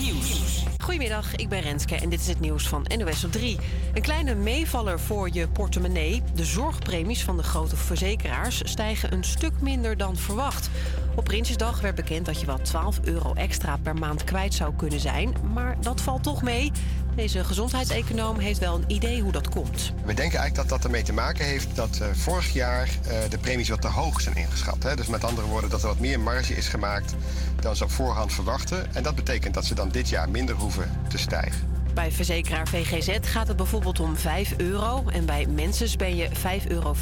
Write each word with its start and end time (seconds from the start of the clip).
Nieuws. 0.00 0.64
Goedemiddag, 0.82 1.36
ik 1.36 1.48
ben 1.48 1.60
Renske 1.60 1.94
en 1.94 2.08
dit 2.08 2.20
is 2.20 2.26
het 2.26 2.40
nieuws 2.40 2.68
van 2.68 2.86
NOS 2.98 3.24
op 3.24 3.32
3. 3.32 3.58
Een 3.94 4.02
kleine 4.02 4.34
meevaller 4.34 5.00
voor 5.00 5.28
je 5.32 5.48
portemonnee. 5.48 6.22
De 6.34 6.44
zorgpremies 6.44 7.24
van 7.24 7.36
de 7.36 7.42
grote 7.42 7.76
verzekeraars 7.76 8.60
stijgen 8.64 9.12
een 9.12 9.24
stuk 9.24 9.52
minder 9.60 9.96
dan 9.96 10.16
verwacht. 10.16 10.70
Op 11.16 11.24
Prinsjesdag 11.24 11.80
werd 11.80 11.94
bekend 11.94 12.26
dat 12.26 12.40
je 12.40 12.46
wel 12.46 12.58
12 12.58 13.00
euro 13.02 13.34
extra 13.34 13.76
per 13.82 13.94
maand 13.94 14.24
kwijt 14.24 14.54
zou 14.54 14.74
kunnen 14.76 15.00
zijn. 15.00 15.34
Maar 15.52 15.76
dat 15.80 16.00
valt 16.00 16.22
toch 16.22 16.42
mee. 16.42 16.72
Deze 17.20 17.44
gezondheidseconoom 17.44 18.38
heeft 18.38 18.58
wel 18.58 18.74
een 18.74 18.84
idee 18.86 19.20
hoe 19.20 19.32
dat 19.32 19.48
komt. 19.48 19.92
We 20.04 20.14
denken 20.14 20.38
eigenlijk 20.38 20.54
dat 20.54 20.68
dat 20.68 20.84
ermee 20.84 21.02
te 21.02 21.12
maken 21.12 21.44
heeft 21.44 21.76
dat 21.76 21.98
uh, 22.02 22.08
vorig 22.12 22.52
jaar 22.52 22.88
uh, 22.88 23.12
de 23.30 23.38
premies 23.38 23.68
wat 23.68 23.80
te 23.80 23.88
hoog 23.88 24.20
zijn 24.20 24.36
ingeschat. 24.36 24.82
Hè? 24.82 24.96
Dus 24.96 25.06
met 25.06 25.24
andere 25.24 25.46
woorden 25.46 25.70
dat 25.70 25.82
er 25.82 25.88
wat 25.88 25.98
meer 25.98 26.20
marge 26.20 26.56
is 26.56 26.68
gemaakt 26.68 27.14
dan 27.60 27.76
ze 27.76 27.84
op 27.84 27.90
voorhand 27.90 28.32
verwachten. 28.32 28.94
En 28.94 29.02
dat 29.02 29.14
betekent 29.14 29.54
dat 29.54 29.64
ze 29.64 29.74
dan 29.74 29.88
dit 29.88 30.08
jaar 30.08 30.30
minder 30.30 30.54
hoeven 30.54 30.90
te 31.08 31.18
stijgen. 31.18 31.68
Bij 31.94 32.12
verzekeraar 32.12 32.68
VGZ 32.68 33.18
gaat 33.22 33.48
het 33.48 33.56
bijvoorbeeld 33.56 34.00
om 34.00 34.16
5 34.16 34.54
euro 34.56 35.04
en 35.06 35.26
bij 35.26 35.46
Menses 35.46 35.96
ben 35.96 36.16
je 36.16 36.28
5,50 36.28 36.66
euro 36.68 36.94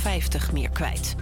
meer 0.53 0.71
kwijt. 0.71 1.15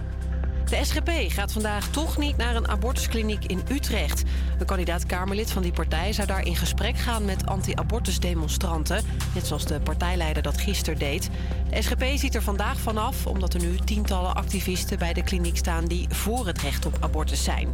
De 0.69 0.85
SGP 0.85 1.11
gaat 1.27 1.51
vandaag 1.51 1.87
toch 1.87 2.17
niet 2.17 2.37
naar 2.37 2.55
een 2.55 2.67
abortuskliniek 2.67 3.45
in 3.45 3.61
Utrecht. 3.71 4.23
Een 4.59 4.65
kandidaat-Kamerlid 4.65 5.51
van 5.51 5.61
die 5.61 5.71
partij 5.71 6.13
zou 6.13 6.27
daar 6.27 6.45
in 6.45 6.55
gesprek 6.55 6.97
gaan 6.97 7.25
met 7.25 7.45
anti-abortusdemonstranten. 7.45 9.03
Net 9.33 9.47
zoals 9.47 9.65
de 9.65 9.79
partijleider 9.79 10.43
dat 10.43 10.61
gisteren 10.61 10.99
deed. 10.99 11.29
De 11.69 11.81
SGP 11.81 12.03
ziet 12.15 12.35
er 12.35 12.41
vandaag 12.41 12.79
vanaf 12.79 13.27
omdat 13.27 13.53
er 13.53 13.61
nu 13.61 13.77
tientallen 13.77 14.35
activisten 14.35 14.99
bij 14.99 15.13
de 15.13 15.23
kliniek 15.23 15.57
staan 15.57 15.85
die 15.85 16.07
voor 16.09 16.47
het 16.47 16.61
recht 16.61 16.85
op 16.85 16.97
abortus 16.99 17.43
zijn. 17.43 17.71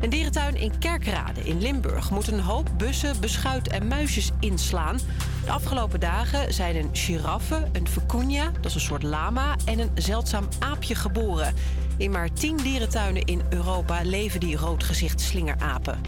Een 0.00 0.10
dierentuin 0.10 0.56
in 0.56 0.78
Kerkrade 0.78 1.40
in 1.40 1.60
Limburg 1.60 2.10
moet 2.10 2.28
een 2.28 2.40
hoop 2.40 2.70
bussen, 2.76 3.20
beschuit 3.20 3.68
en 3.68 3.88
muisjes 3.88 4.30
inslaan. 4.40 4.98
De 5.44 5.50
afgelopen 5.50 6.00
dagen 6.00 6.54
zijn 6.54 6.76
een 6.76 6.88
giraffe, 6.92 7.68
een 7.72 7.86
vicuña, 7.88 8.52
dat 8.52 8.64
is 8.64 8.74
een 8.74 8.80
soort 8.80 9.02
lama, 9.02 9.56
en 9.64 9.78
een 9.78 9.90
zeldzaam 9.94 10.48
aapje 10.58 10.94
geboren. 10.94 11.54
In 12.00 12.10
maar 12.10 12.32
tien 12.32 12.56
dierentuinen 12.56 13.24
in 13.24 13.42
Europa 13.50 14.00
leven 14.02 14.40
die 14.40 14.56
roodgezicht 14.56 15.20
slingerapen. 15.20 16.00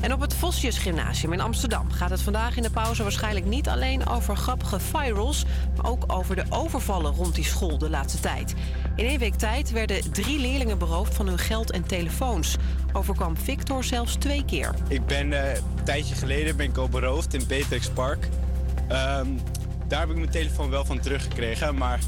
En 0.00 0.12
op 0.12 0.20
het 0.20 0.34
Vosjes 0.34 0.78
Gymnasium 0.78 1.32
in 1.32 1.40
Amsterdam 1.40 1.90
gaat 1.90 2.10
het 2.10 2.20
vandaag 2.20 2.56
in 2.56 2.62
de 2.62 2.70
pauze 2.70 3.02
waarschijnlijk 3.02 3.46
niet 3.46 3.68
alleen 3.68 4.06
over 4.06 4.36
grappige 4.36 4.80
virals, 4.80 5.44
maar 5.76 5.90
ook 5.90 6.04
over 6.06 6.36
de 6.36 6.44
overvallen 6.48 7.14
rond 7.14 7.34
die 7.34 7.44
school 7.44 7.78
de 7.78 7.90
laatste 7.90 8.20
tijd. 8.20 8.54
In 8.96 9.06
één 9.06 9.18
week 9.18 9.34
tijd 9.34 9.70
werden 9.70 10.12
drie 10.12 10.40
leerlingen 10.40 10.78
beroofd 10.78 11.14
van 11.14 11.26
hun 11.26 11.38
geld 11.38 11.70
en 11.70 11.86
telefoons. 11.86 12.56
Overkwam 12.92 13.36
Victor 13.36 13.84
zelfs 13.84 14.14
twee 14.14 14.44
keer. 14.44 14.74
Ik 14.88 15.06
ben 15.06 15.30
uh, 15.30 15.54
een 15.54 15.84
tijdje 15.84 16.14
geleden 16.14 16.56
ben 16.56 16.66
ik 16.66 16.76
al 16.76 16.88
beroofd 16.88 17.34
in 17.34 17.46
Betex 17.46 17.88
Park. 17.88 18.28
Um, 18.92 19.40
daar 19.88 20.00
heb 20.00 20.10
ik 20.10 20.16
mijn 20.16 20.30
telefoon 20.30 20.70
wel 20.70 20.84
van 20.84 21.00
teruggekregen, 21.00 21.74
maar 21.74 21.98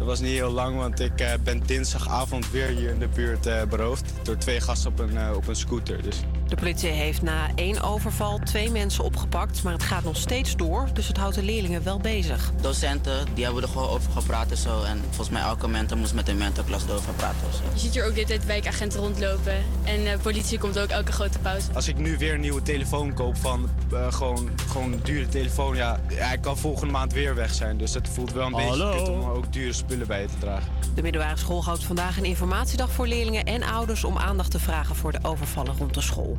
dat 0.00 0.08
was 0.08 0.20
niet 0.20 0.32
heel 0.32 0.50
lang, 0.50 0.76
want 0.76 1.00
ik 1.00 1.20
uh, 1.20 1.28
ben 1.44 1.62
dinsdagavond 1.66 2.50
weer 2.50 2.66
hier 2.66 2.90
in 2.90 2.98
de 2.98 3.08
buurt 3.08 3.46
uh, 3.46 3.62
beroofd. 3.62 4.12
Door 4.22 4.36
twee 4.36 4.60
gasten 4.60 4.90
op 4.90 4.98
een, 4.98 5.14
uh, 5.14 5.30
op 5.36 5.48
een 5.48 5.56
scooter. 5.56 6.02
Dus. 6.02 6.22
De 6.50 6.56
politie 6.56 6.88
heeft 6.90 7.22
na 7.22 7.48
één 7.54 7.82
overval 7.82 8.38
twee 8.38 8.70
mensen 8.70 9.04
opgepakt, 9.04 9.62
maar 9.62 9.72
het 9.72 9.82
gaat 9.82 10.04
nog 10.04 10.16
steeds 10.16 10.56
door. 10.56 10.88
Dus 10.92 11.08
het 11.08 11.16
houdt 11.16 11.34
de 11.34 11.42
leerlingen 11.42 11.82
wel 11.82 11.98
bezig. 11.98 12.52
Docenten, 12.60 13.26
die 13.34 13.44
hebben 13.44 13.62
er 13.62 13.68
gewoon 13.68 13.88
over 13.88 14.12
gepraat 14.12 14.50
en 14.50 14.56
zo. 14.56 14.82
En 14.82 15.00
volgens 15.06 15.28
mij 15.28 15.42
elke 15.42 15.68
mentor 15.68 15.98
moest 15.98 16.14
met 16.14 16.28
een 16.28 16.36
mentorklas 16.38 16.84
erover 16.88 17.12
praten. 17.12 17.38
Je 17.72 17.78
ziet 17.78 17.94
hier 17.94 18.06
ook 18.06 18.14
de 18.14 18.24
tijd 18.24 18.46
wijkagenten 18.46 19.00
rondlopen. 19.00 19.54
En 19.84 20.04
de 20.04 20.18
politie 20.22 20.58
komt 20.58 20.78
ook 20.78 20.88
elke 20.88 21.12
grote 21.12 21.38
pauze. 21.38 21.72
Als 21.74 21.88
ik 21.88 21.98
nu 21.98 22.18
weer 22.18 22.34
een 22.34 22.40
nieuwe 22.40 22.62
telefoon 22.62 23.14
koop 23.14 23.36
van 23.36 23.68
gewoon, 24.10 24.50
gewoon 24.68 24.92
een 24.92 25.00
dure 25.02 25.28
telefoon, 25.28 25.76
ja, 25.76 26.00
hij 26.06 26.38
kan 26.38 26.58
volgende 26.58 26.92
maand 26.92 27.12
weer 27.12 27.34
weg 27.34 27.54
zijn. 27.54 27.78
Dus 27.78 27.94
het 27.94 28.08
voelt 28.08 28.32
wel 28.32 28.46
een 28.46 28.52
Hallo. 28.52 28.90
beetje 28.90 29.04
kut 29.04 29.14
om 29.14 29.30
ook 29.30 29.52
dure 29.52 29.72
spullen 29.72 30.06
bij 30.06 30.20
je 30.20 30.26
te 30.26 30.38
dragen. 30.38 30.68
De 30.94 31.02
middelbare 31.02 31.36
school 31.36 31.64
houdt 31.64 31.84
vandaag 31.84 32.16
een 32.16 32.24
informatiedag 32.24 32.90
voor 32.90 33.06
leerlingen 33.06 33.44
en 33.44 33.62
ouders 33.62 34.04
om 34.04 34.18
aandacht 34.18 34.50
te 34.50 34.58
vragen 34.58 34.96
voor 34.96 35.12
de 35.12 35.18
overvallen 35.22 35.76
rond 35.78 35.94
de 35.94 36.00
school. 36.00 36.38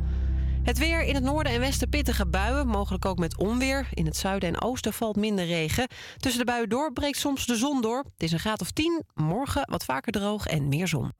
Het 0.62 0.78
weer 0.78 1.02
in 1.02 1.14
het 1.14 1.24
noorden 1.24 1.52
en 1.52 1.60
westen 1.60 1.88
pittige 1.88 2.26
buien, 2.26 2.66
mogelijk 2.66 3.04
ook 3.04 3.18
met 3.18 3.38
onweer. 3.38 3.88
In 3.94 4.06
het 4.06 4.16
zuiden 4.16 4.48
en 4.48 4.62
oosten 4.62 4.92
valt 4.92 5.16
minder 5.16 5.46
regen. 5.46 5.88
Tussen 6.16 6.46
de 6.46 6.52
buien 6.52 6.68
door 6.68 6.92
breekt 6.92 7.18
soms 7.18 7.46
de 7.46 7.56
zon 7.56 7.80
door. 7.80 7.98
Het 7.98 8.22
is 8.22 8.32
een 8.32 8.38
graad 8.38 8.60
of 8.60 8.70
10. 8.70 9.02
Morgen 9.14 9.62
wat 9.70 9.84
vaker 9.84 10.12
droog 10.12 10.46
en 10.46 10.68
meer 10.68 10.88
zon. 10.88 11.12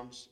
Drums? 0.00 0.28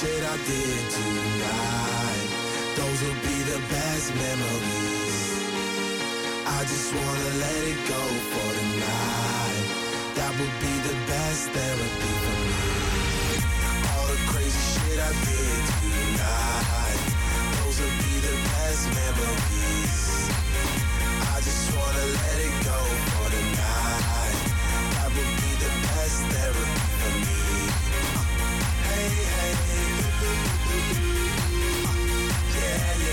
shit 0.00 0.22
I 0.22 0.36
did 0.44 0.82
tonight. 0.92 2.28
Those 2.76 3.00
will 3.00 3.20
be 3.24 3.38
the 3.48 3.60
best 3.72 4.08
memories. 4.12 5.20
I 6.44 6.60
just 6.68 6.88
wanna 6.92 7.30
let 7.44 7.60
it 7.72 7.80
go 7.88 8.02
for 8.32 8.48
tonight. 8.60 9.64
That 10.18 10.32
would 10.38 10.56
be 10.66 10.74
the 10.88 10.96
best 11.12 11.48
therapy 11.56 12.12
for 12.24 12.36
me. 12.44 12.60
All 13.88 14.06
the 14.12 14.20
crazy 14.32 14.64
shit 14.72 14.98
I 15.00 15.12
did 15.30 15.60
tonight. 15.80 17.00
Those 17.56 17.76
will 17.80 17.96
be 18.04 18.14
the 18.28 18.36
best 18.52 18.82
memories. 19.00 20.04
I 21.34 21.36
just 21.48 21.64
wanna 21.72 22.06
let 22.20 22.36
it 22.48 22.54
go 22.68 22.80
for 23.08 23.26
tonight. 23.36 24.38
That 24.92 25.08
would 25.16 25.32
be 25.40 25.50
the 25.64 25.72
best 25.88 26.18
therapy 26.32 26.84
for 27.00 27.14
me. 27.24 27.35
Yeah, 29.08 29.14
yeah. 33.04 33.12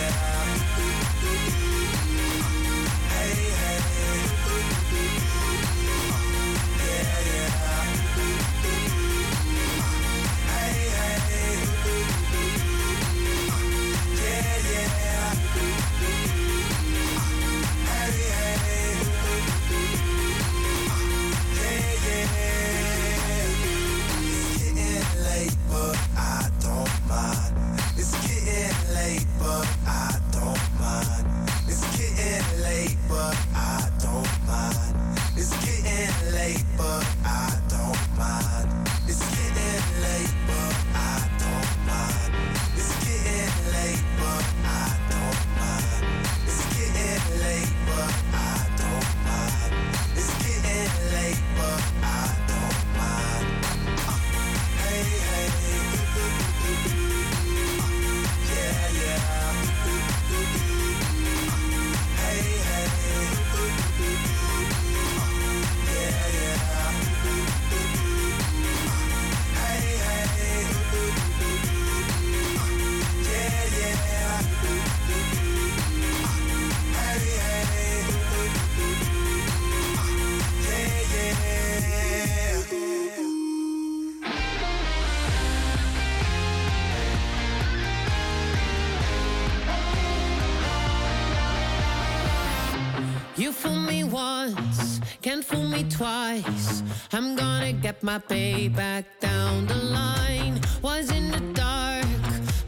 twice. 96.42 96.84
I'm 97.12 97.36
gonna 97.36 97.74
get 97.74 98.02
my 98.02 98.18
pay 98.18 98.68
back 98.68 99.06
down 99.20 99.68
the 99.68 99.76
line. 99.76 100.60
Was 100.82 101.12
in 101.12 101.32
the 101.32 101.40
dark, 101.54 102.06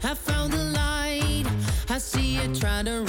I 0.04 0.14
found 0.14 0.52
the 0.52 0.64
light. 0.80 1.44
I 1.88 1.98
see 1.98 2.36
you 2.36 2.54
trying 2.54 2.86
to 2.86 3.02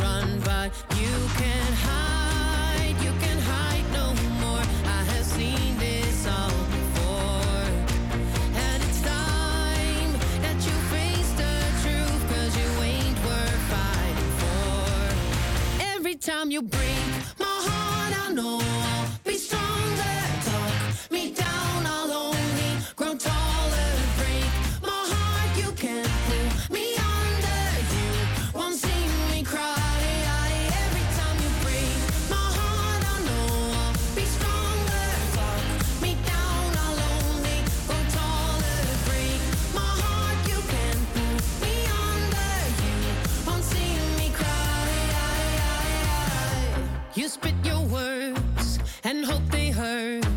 heard. 49.78 50.28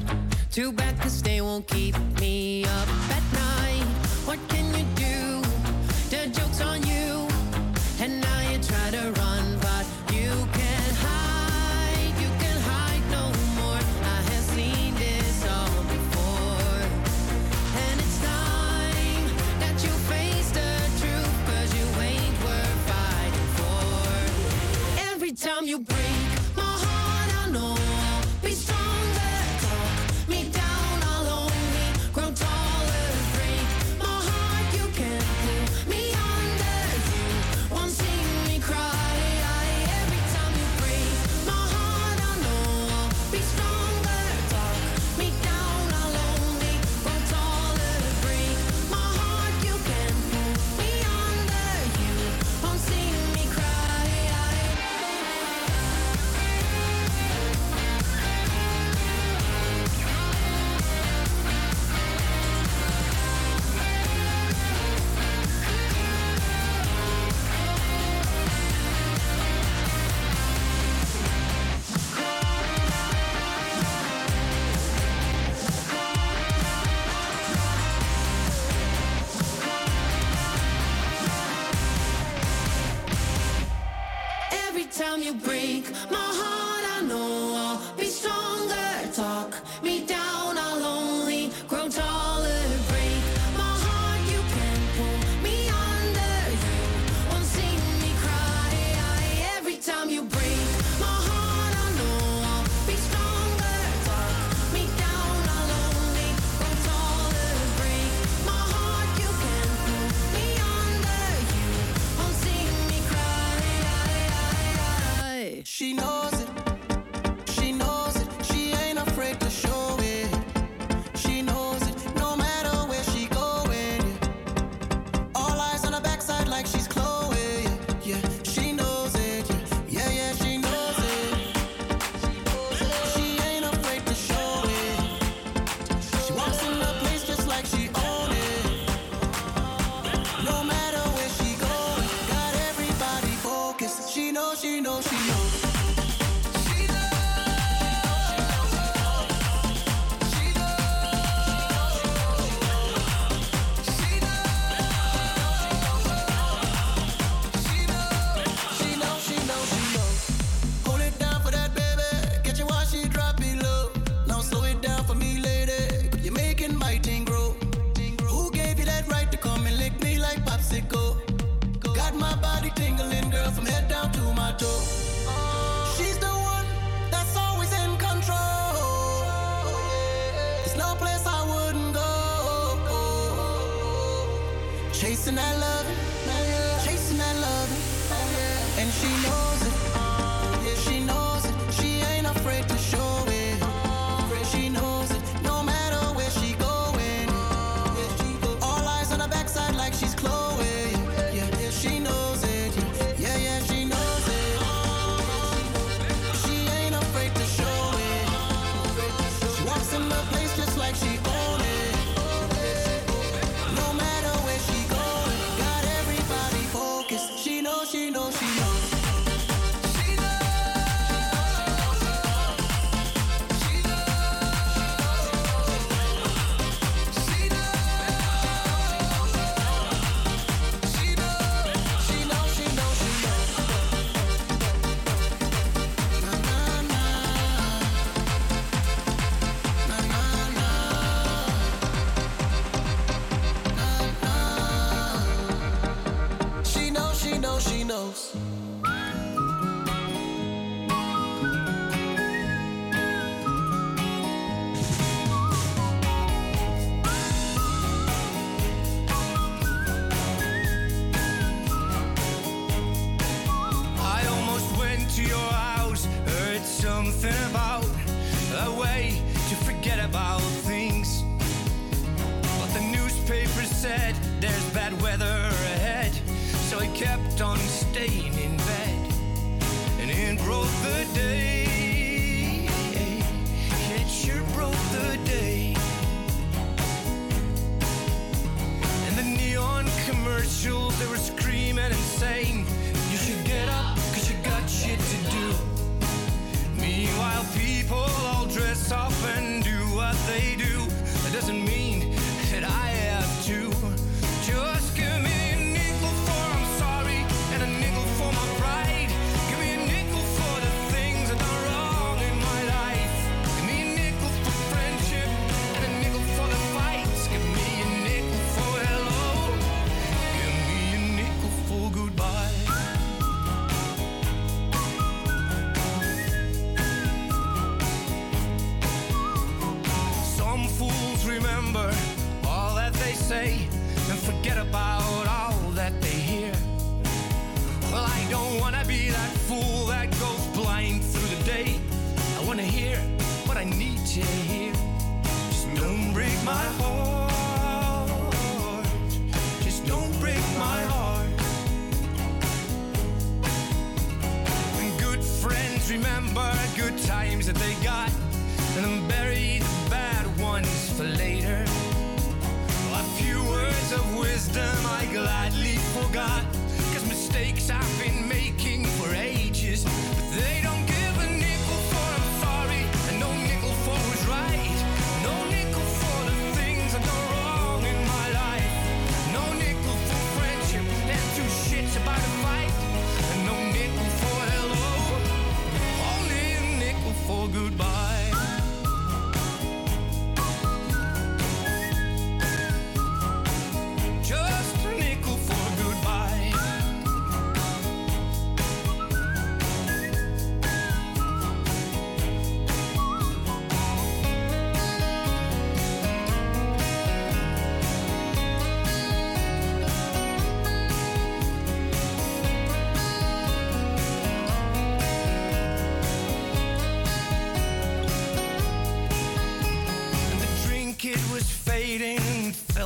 Too 0.51 0.71
bad, 0.71 1.01
cause 1.01 1.23
they 1.23 1.41
won't 1.41 1.67
keep 1.67 1.97
me 2.21 2.65
up 2.65 2.89
at 3.11 3.23
night. 3.33 3.40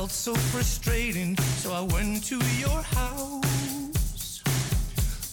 felt 0.05 0.11
so 0.11 0.35
frustrating, 0.51 1.35
so 1.57 1.73
I 1.73 1.81
went 1.81 2.23
to 2.25 2.35
your 2.59 2.81
house. 2.83 4.43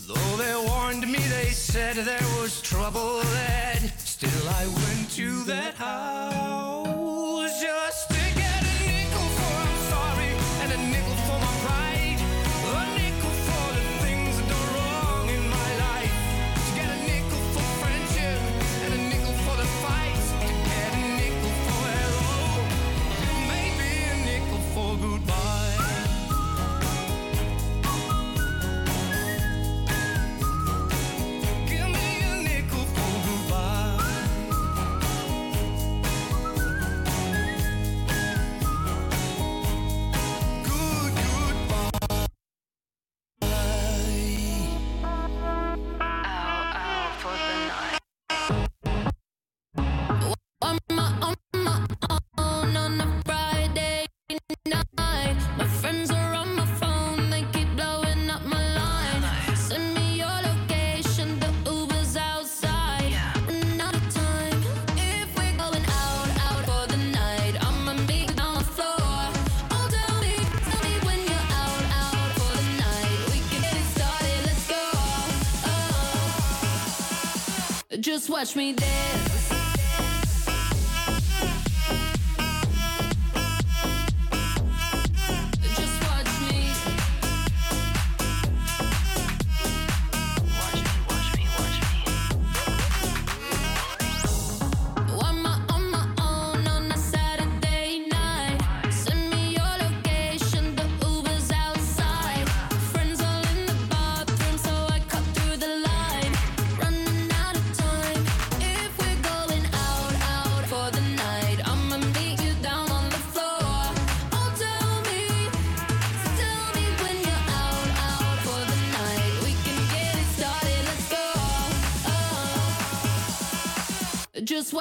Though 0.09 0.37
they 0.39 0.55
warned 0.67 1.07
me, 1.07 1.19
they 1.19 1.51
said 1.51 1.97
there 1.97 2.29
was 2.41 2.63
trouble 2.63 3.21
ahead, 3.21 3.93
still 3.99 4.49
I 4.49 4.67
went 4.67 5.11
to 5.11 5.45
that 5.45 5.75
house. 5.75 6.12
Watch 78.43 78.57
me 78.57 78.73
dance. 78.73 79.02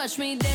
Watch 0.01 0.17
me 0.17 0.35
dance. 0.35 0.50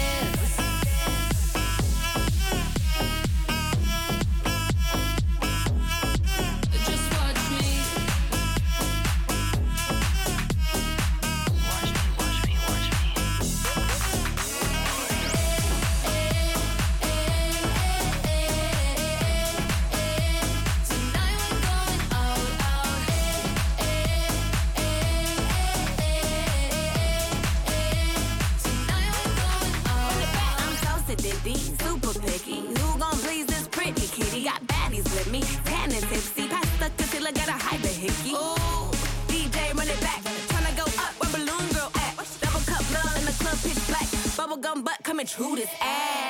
damage, 45.16 45.33
who 45.33 45.57
this 45.57 45.70
ass? 45.81 46.25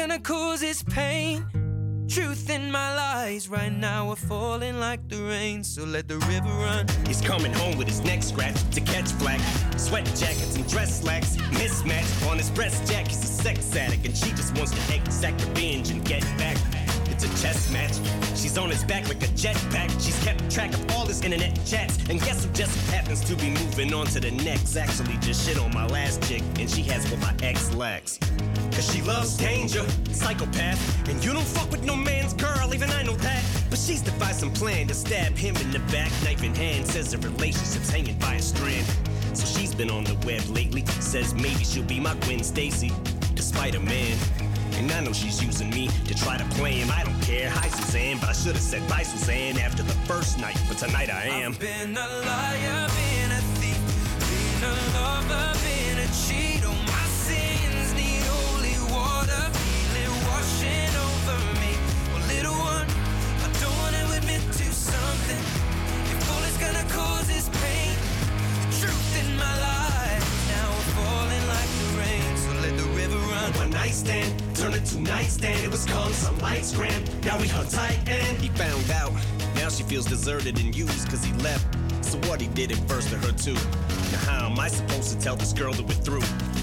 Gonna 0.00 0.18
cause 0.18 0.62
is 0.62 0.82
pain, 0.84 1.44
truth 2.08 2.48
in 2.48 2.72
my 2.72 2.96
lies 2.96 3.50
right 3.50 3.70
now 3.70 4.08
are 4.08 4.16
falling 4.16 4.80
like 4.80 5.06
the 5.10 5.22
rain. 5.24 5.62
So 5.62 5.84
let 5.84 6.08
the 6.08 6.16
river 6.20 6.48
run. 6.48 6.86
He's 7.06 7.20
coming 7.20 7.52
home 7.52 7.76
with 7.76 7.86
his 7.86 8.00
neck 8.00 8.22
scratched 8.22 8.72
to 8.72 8.80
catch 8.80 9.12
flack. 9.20 9.40
Sweat 9.76 10.06
jackets 10.06 10.56
and 10.56 10.66
dress 10.66 11.02
slacks, 11.02 11.36
mismatched 11.52 12.26
on 12.26 12.38
his 12.38 12.48
breast 12.48 12.90
jack. 12.90 13.08
He's 13.08 13.22
a 13.22 13.26
sex 13.26 13.76
addict 13.76 14.06
and 14.06 14.16
she 14.16 14.30
just 14.30 14.56
wants 14.56 14.72
to 14.72 14.94
exact 14.94 15.44
revenge 15.44 15.90
and 15.90 16.02
get 16.02 16.22
back. 16.38 16.56
It's 17.22 17.42
a 17.42 17.46
chess 17.46 17.70
match. 17.70 17.96
She's 18.34 18.56
on 18.56 18.70
his 18.70 18.82
back 18.82 19.06
like 19.06 19.22
a 19.22 19.26
jetpack. 19.36 19.90
She's 20.02 20.18
kept 20.24 20.50
track 20.50 20.72
of 20.72 20.90
all 20.92 21.04
his 21.04 21.20
internet 21.20 21.54
chats. 21.66 21.98
And 22.08 22.18
guess 22.18 22.46
who 22.46 22.50
just 22.52 22.74
happens 22.90 23.20
to 23.24 23.36
be 23.36 23.50
moving 23.50 23.92
on 23.92 24.06
to 24.06 24.20
the 24.20 24.30
next? 24.30 24.74
Actually, 24.74 25.18
just 25.18 25.46
shit 25.46 25.58
on 25.58 25.70
my 25.74 25.86
last 25.88 26.26
chick, 26.26 26.42
and 26.58 26.70
she 26.70 26.82
has 26.84 27.10
what 27.10 27.20
my 27.20 27.34
ex 27.46 27.74
lacks. 27.74 28.18
Cause 28.72 28.90
she 28.90 29.02
loves 29.02 29.36
danger, 29.36 29.84
psychopath. 30.12 31.08
And 31.10 31.22
you 31.22 31.34
don't 31.34 31.46
fuck 31.46 31.70
with 31.70 31.84
no 31.84 31.94
man's 31.94 32.32
girl, 32.32 32.72
even 32.72 32.88
I 32.88 33.02
know 33.02 33.16
that. 33.16 33.44
But 33.68 33.78
she's 33.78 34.00
devised 34.00 34.40
some 34.40 34.52
plan 34.54 34.86
to 34.86 34.94
stab 34.94 35.36
him 35.36 35.54
in 35.56 35.70
the 35.72 35.80
back, 35.92 36.10
knife 36.24 36.42
in 36.42 36.54
hand. 36.54 36.86
Says 36.86 37.10
the 37.10 37.18
relationship's 37.18 37.90
hanging 37.90 38.18
by 38.18 38.36
a 38.36 38.42
strand. 38.42 38.86
So 39.34 39.44
she's 39.44 39.74
been 39.74 39.90
on 39.90 40.04
the 40.04 40.14
web 40.26 40.42
lately. 40.48 40.86
Says 41.00 41.34
maybe 41.34 41.64
she'll 41.64 41.84
be 41.84 42.00
my 42.00 42.14
Gwen 42.20 42.42
Stacy, 42.42 42.90
despite 43.34 43.74
a 43.74 43.80
man. 43.80 44.16
And 44.80 44.90
I 44.92 45.00
know 45.00 45.12
she's 45.12 45.42
using 45.44 45.68
me 45.68 45.88
to 46.06 46.14
try 46.14 46.38
to 46.38 46.44
play 46.56 46.72
him. 46.80 46.90
I 46.90 47.04
don't 47.04 47.20
care. 47.20 47.50
Hi, 47.50 47.68
Suzanne, 47.68 48.16
but 48.18 48.30
I 48.30 48.32
should 48.32 48.54
have 48.54 48.62
said 48.62 48.80
bye, 48.88 49.02
Suzanne, 49.02 49.58
after 49.58 49.82
the 49.82 49.92
first 50.08 50.38
night. 50.38 50.56
But 50.68 50.78
tonight 50.78 51.10
I 51.10 51.24
am. 51.44 51.52
I've 51.52 51.60
Been 51.60 51.94
a 51.94 52.08
liar, 52.24 52.88
been 52.88 53.30
a 53.30 53.42
thief, 53.60 53.76
been 54.24 54.64
a 54.64 54.72
lover, 54.96 55.52
been 55.60 55.98
a 56.00 56.08
cheat. 56.24 56.64
All 56.64 56.72
my 56.72 57.06
sins 57.12 57.92
need 57.92 58.24
holy 58.24 58.72
water, 58.88 59.42
feel 59.52 60.00
it 60.00 60.12
washing 60.32 60.94
over 60.96 61.38
me. 61.60 61.76
Well, 62.16 62.24
little 62.32 62.56
one, 62.56 62.88
I 62.88 63.48
don't 63.60 63.76
want 63.84 63.94
to 64.00 64.04
admit 64.16 64.40
to 64.48 64.66
something. 64.72 65.44
If 66.08 66.24
all 66.32 66.42
it's 66.48 66.56
gonna 66.56 66.88
cause 66.88 67.28
is 67.28 67.52
pain, 67.52 67.92
the 68.64 68.80
truth 68.80 69.28
in 69.28 69.36
my 69.36 69.44
life 69.60 69.79
run. 73.52 73.60
One 73.60 73.70
night 73.70 73.92
stand, 73.92 74.56
turned 74.56 74.74
into 74.74 75.00
nightstand. 75.00 75.64
It 75.64 75.70
was 75.70 75.84
calm, 75.86 76.12
some 76.12 76.38
lights 76.38 76.74
grand. 76.74 77.24
Now 77.24 77.38
we 77.38 77.48
hung 77.48 77.66
tight 77.66 77.98
and 78.08 78.38
he 78.38 78.48
found 78.50 78.90
out. 78.90 79.12
Now 79.54 79.68
she 79.68 79.82
feels 79.82 80.06
deserted 80.06 80.58
and 80.58 80.74
used 80.74 81.08
cause 81.08 81.24
he 81.24 81.32
left. 81.34 81.66
So 82.04 82.18
what 82.28 82.40
he 82.40 82.48
did 82.48 82.70
it 82.70 82.78
first 82.88 83.10
to 83.10 83.16
her 83.18 83.32
too. 83.32 83.54
Now 83.54 84.18
how 84.26 84.50
am 84.50 84.58
I 84.58 84.68
supposed 84.68 85.12
to 85.12 85.18
tell 85.18 85.36
this 85.36 85.52
girl 85.52 85.72
that 85.72 85.86
we're 85.86 85.94
through? 85.94 86.22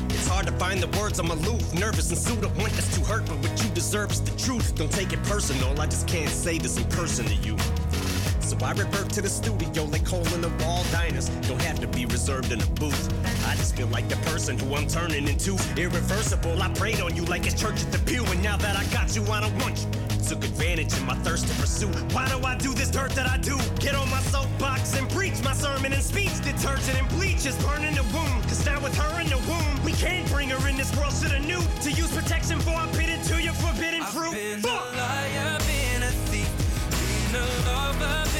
It's 0.09 0.27
hard 0.27 0.47
to 0.47 0.53
find 0.53 0.81
the 0.81 0.99
words, 0.99 1.19
I'm 1.19 1.29
aloof, 1.29 1.73
nervous 1.73 2.09
and 2.09 2.17
sued 2.17 2.43
up. 2.43 2.55
Want 2.57 2.77
us 2.77 2.93
to 2.97 3.03
hurt, 3.05 3.25
but 3.27 3.37
what 3.37 3.63
you 3.63 3.69
deserve 3.71 4.11
is 4.11 4.21
the 4.21 4.37
truth. 4.37 4.75
Don't 4.75 4.91
take 4.91 5.13
it 5.13 5.23
personal, 5.23 5.79
I 5.79 5.85
just 5.85 6.07
can't 6.07 6.29
say 6.29 6.57
this 6.57 6.77
in 6.77 6.83
person 6.85 7.25
to 7.25 7.35
you. 7.35 7.57
So 8.41 8.57
I 8.63 8.71
revert 8.71 9.09
to 9.11 9.21
the 9.21 9.29
studio 9.29 9.83
like 9.85 10.07
hole 10.07 10.25
in 10.33 10.41
the 10.41 10.51
wall 10.63 10.83
diners. 10.91 11.29
Don't 11.47 11.61
have 11.61 11.79
to 11.81 11.87
be 11.87 12.05
reserved 12.05 12.51
in 12.51 12.61
a 12.61 12.65
booth. 12.79 13.26
I 13.47 13.55
just 13.55 13.77
feel 13.77 13.87
like 13.87 14.09
the 14.09 14.17
person 14.29 14.59
who 14.59 14.75
I'm 14.75 14.87
turning 14.87 15.25
into. 15.25 15.57
Irreversible, 15.77 16.61
I 16.61 16.67
prayed 16.73 16.99
on 16.99 17.15
you 17.15 17.23
like 17.25 17.45
it's 17.47 17.59
church 17.59 17.81
at 17.81 17.91
the 17.93 17.99
pew. 17.99 18.25
And 18.25 18.43
now 18.43 18.57
that 18.57 18.75
I 18.75 18.83
got 18.91 19.15
you, 19.15 19.23
I 19.31 19.39
don't 19.39 19.57
want 19.61 19.79
you. 19.79 19.87
Took 20.27 20.43
advantage 20.43 20.91
of 20.91 21.05
my 21.05 21.15
thirst 21.23 21.47
to 21.47 21.53
pursue. 21.55 21.87
Why 22.13 22.27
do 22.27 22.45
I 22.45 22.55
do 22.57 22.73
this 22.73 22.91
dirt 22.91 23.11
that 23.11 23.25
I 23.25 23.37
do? 23.37 23.57
Get 23.79 23.95
on 23.95 24.09
my 24.09 24.19
soapbox 24.23 24.97
and 24.97 25.09
preach 25.09 25.41
my 25.45 25.53
sermon 25.53 25.93
and 25.93 26.03
speech. 26.03 26.35
Detergent 26.43 26.99
and 26.99 27.07
bleach 27.15 27.45
is 27.45 27.55
burning 27.63 27.95
the 27.95 28.03
wound. 28.13 28.43
Cause 28.43 28.65
now 28.65 28.81
with 28.81 28.95
her 28.97 29.21
in 29.21 29.29
the 29.29 29.37
womb, 29.47 29.85
we 29.85 29.93
can't 29.93 30.27
bring 30.29 30.49
her 30.49 30.67
in 30.67 30.75
this 30.75 30.93
world. 30.97 31.13
Shoulda 31.13 31.39
knew 31.39 31.61
to 31.83 31.89
use 31.91 32.13
protection 32.13 32.59
for 32.59 32.71
I'm 32.71 32.91
bit 32.91 33.07
into 33.07 33.41
your 33.41 33.53
forbidden 33.53 34.03
fruit. 34.03 34.33
Been 34.33 34.59
Fuck! 34.59 34.93
a 34.93 34.97
liar, 34.97 35.57
been 35.59 36.03
a 36.03 36.11
thief, 36.27 36.51
been 36.91 37.41
a 37.41 37.47
lover, 37.69 38.36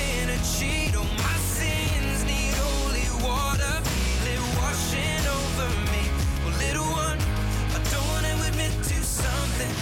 something. 9.58 9.76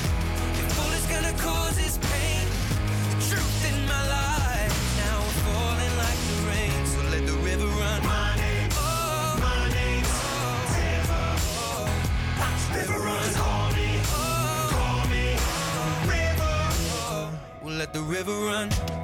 If 0.63 0.79
all 0.79 0.91
it's 0.91 1.07
gonna 1.07 1.33
cause 1.37 1.77
is 1.79 1.97
pain, 1.97 2.47
the 3.11 3.17
truth 3.27 3.73
in 3.73 3.85
my 3.87 4.03
life 4.07 4.73
now 4.97 5.19
we're 5.19 5.41
falling 5.47 5.93
like 5.97 6.19
the 6.31 6.37
rain. 6.49 6.85
So 6.85 6.99
let 7.11 7.25
the 7.25 7.37
river 7.43 7.67
run. 7.67 8.03
My 8.03 8.35
name, 8.37 8.69
oh, 8.73 9.37
my 9.41 9.69
name's 9.73 10.11
oh, 10.11 10.71
River. 10.79 11.25
Oh, 11.59 11.89
river 12.75 12.99
runs. 12.99 13.35
Call 13.35 13.71
me, 13.73 13.89
oh, 14.05 14.69
call 14.71 15.01
me, 15.09 15.35
oh, 15.37 16.05
River. 16.07 16.55
Oh, 17.11 17.29
we'll 17.61 17.75
let 17.75 17.93
the 17.93 18.01
river 18.01 18.31
run. 18.31 18.94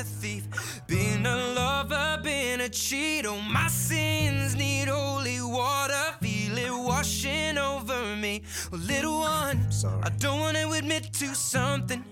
I've 0.00 0.06
been 0.06 0.16
a 0.16 0.40
thief, 0.40 0.82
been 0.86 1.26
a 1.26 1.36
lover, 1.52 2.20
been 2.22 2.62
a 2.62 2.70
cheat. 2.70 3.26
Oh, 3.26 3.38
my 3.38 3.68
sins 3.68 4.56
need 4.56 4.88
holy 4.88 5.42
water. 5.42 6.14
Feel 6.22 6.56
it 6.56 6.72
washing 6.72 7.58
over 7.58 8.16
me. 8.16 8.42
Well, 8.72 8.80
little 8.80 9.18
one, 9.18 9.68
I 10.02 10.08
don't 10.18 10.40
want 10.40 10.56
to 10.56 10.72
admit 10.72 11.12
to 11.12 11.34
something. 11.34 12.02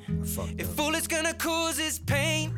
If 0.59 0.79
all 0.79 0.94
it's 0.94 1.07
gonna 1.07 1.33
cause 1.33 1.79
is 1.79 1.98
pain, 1.98 2.53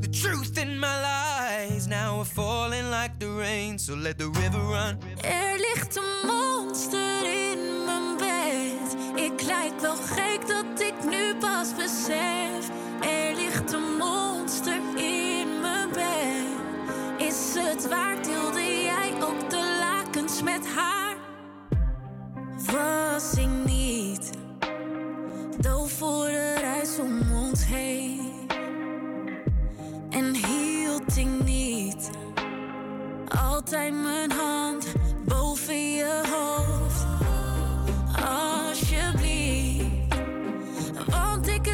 the 0.00 0.08
truth 0.08 0.56
in 0.56 0.78
my 0.78 1.02
lies 1.02 1.86
now 1.86 2.18
are 2.20 2.24
falling 2.24 2.90
like 2.90 3.18
the 3.18 3.28
rain. 3.28 3.78
So 3.78 3.94
let 3.94 4.18
the 4.18 4.30
river 4.30 4.60
run. 4.60 4.98
Er 5.22 5.58
ligt 5.58 5.96
een 5.96 6.26
monster 6.26 7.24
in 7.24 7.84
mijn 7.84 8.16
bed. 8.16 8.96
Ik 9.14 9.42
lijk 9.42 9.80
wel 9.80 9.96
gek 9.96 10.46
dat 10.46 10.80
ik 10.80 10.94
nu 11.10 11.34
pas 11.34 11.74
besef. 11.74 12.70
Er 13.00 13.34
ligt 13.34 13.72
een 13.72 13.96
monster 13.98 14.80
in 14.96 15.60
mijn 15.60 15.88
bed. 15.88 16.46
Is 17.18 17.54
het 17.54 17.88
waard, 17.88 18.24
deelde 18.24 18.82
jij 18.82 19.12
ook 19.22 19.50
de 19.50 19.78
lakens 19.80 20.42
met 20.42 20.66
haar? 20.74 21.16
Was 22.72 23.34
ik 23.34 23.48
niet 23.64 24.30
doof 25.60 25.92
voor 25.92 26.26
de 26.26 26.54
reis 26.60 26.98
om 26.98 27.32
ons 27.32 27.66
heen? 27.66 28.48
En 30.10 30.34
hield 30.34 31.16
ik 31.16 31.44
niet 31.44 32.10
altijd 33.50 33.94
mijn 33.94 34.32
hand 34.32 34.92
boven 35.26 35.92
je 35.92 36.22
hoofd. 36.32 37.06
Alsjeblieft, 38.28 40.14
want 41.06 41.48
ik 41.48 41.66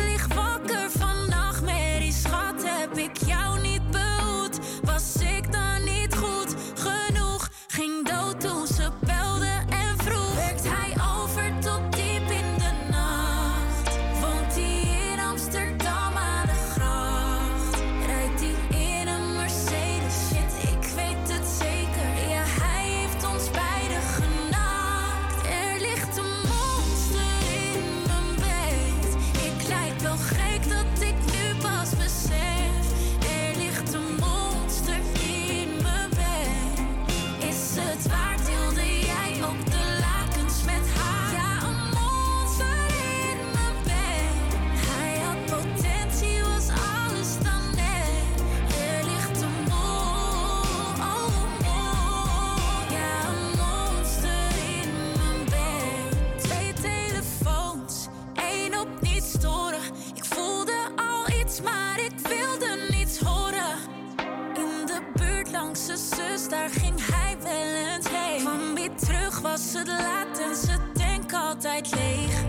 was 69.57 69.73
het 69.73 69.87
laat 69.87 70.39
en 70.39 70.57
zijn 70.57 70.81
tank 70.93 71.33
altijd 71.33 71.95
leeg. 71.95 72.46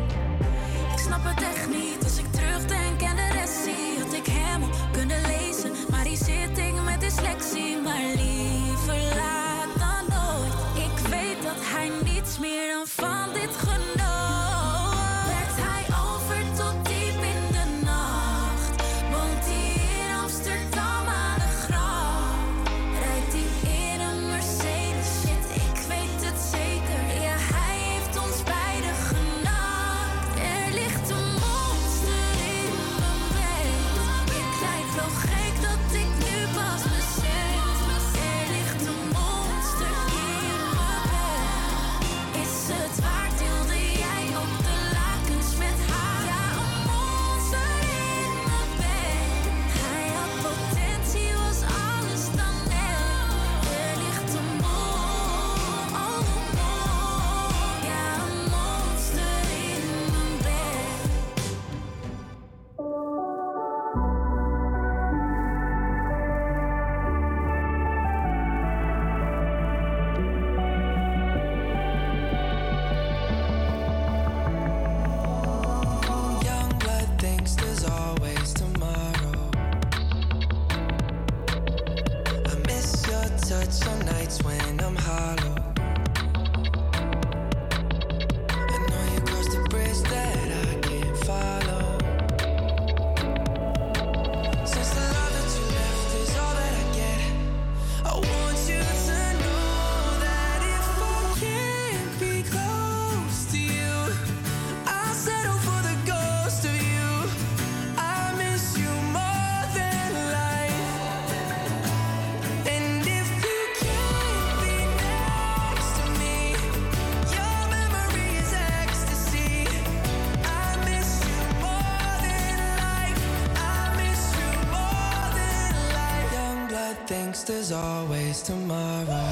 There's 127.48 127.72
always 127.72 128.42
tomorrow. 128.42 129.27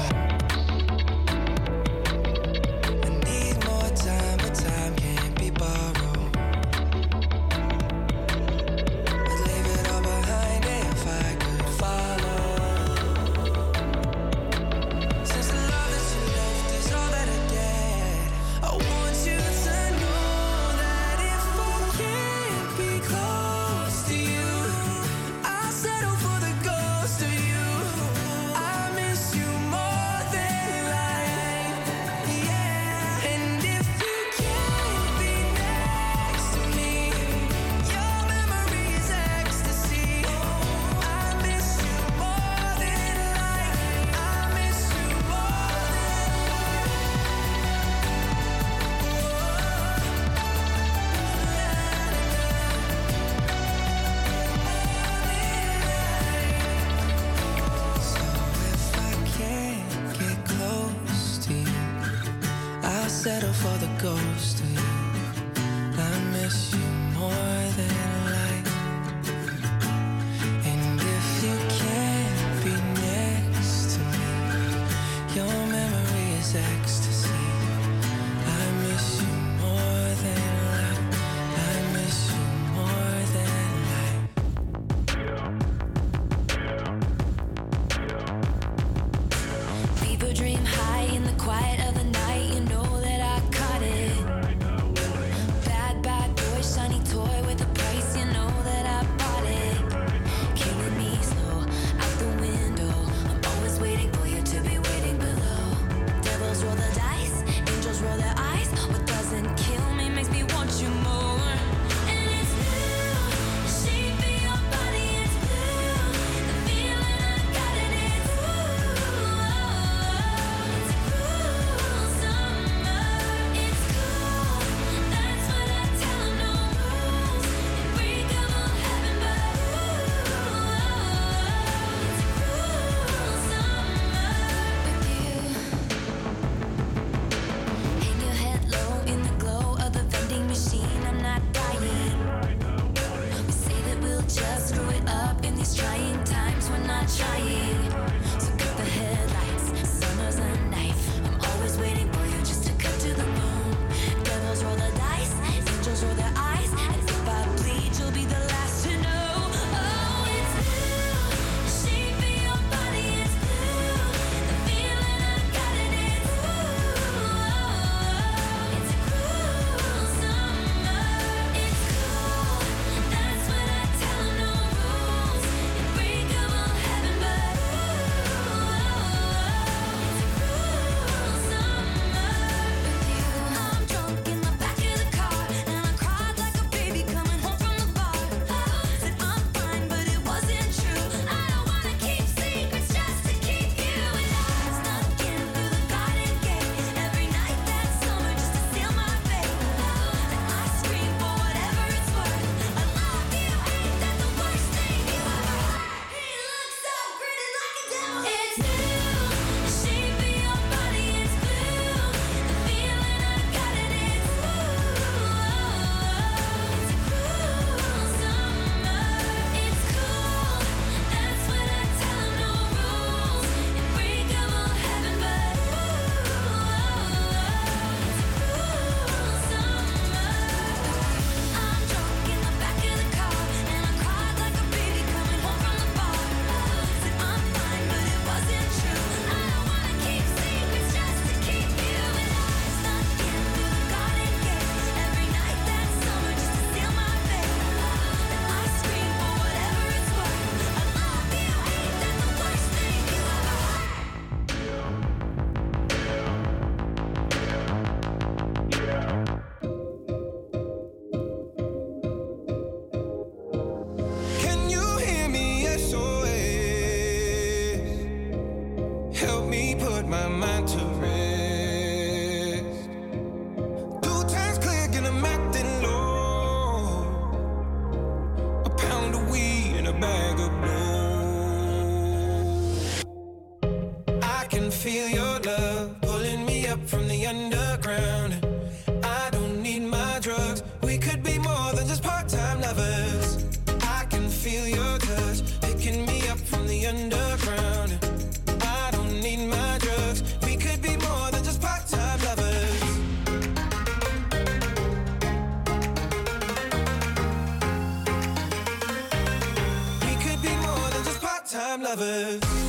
Lovers. 311.96 312.65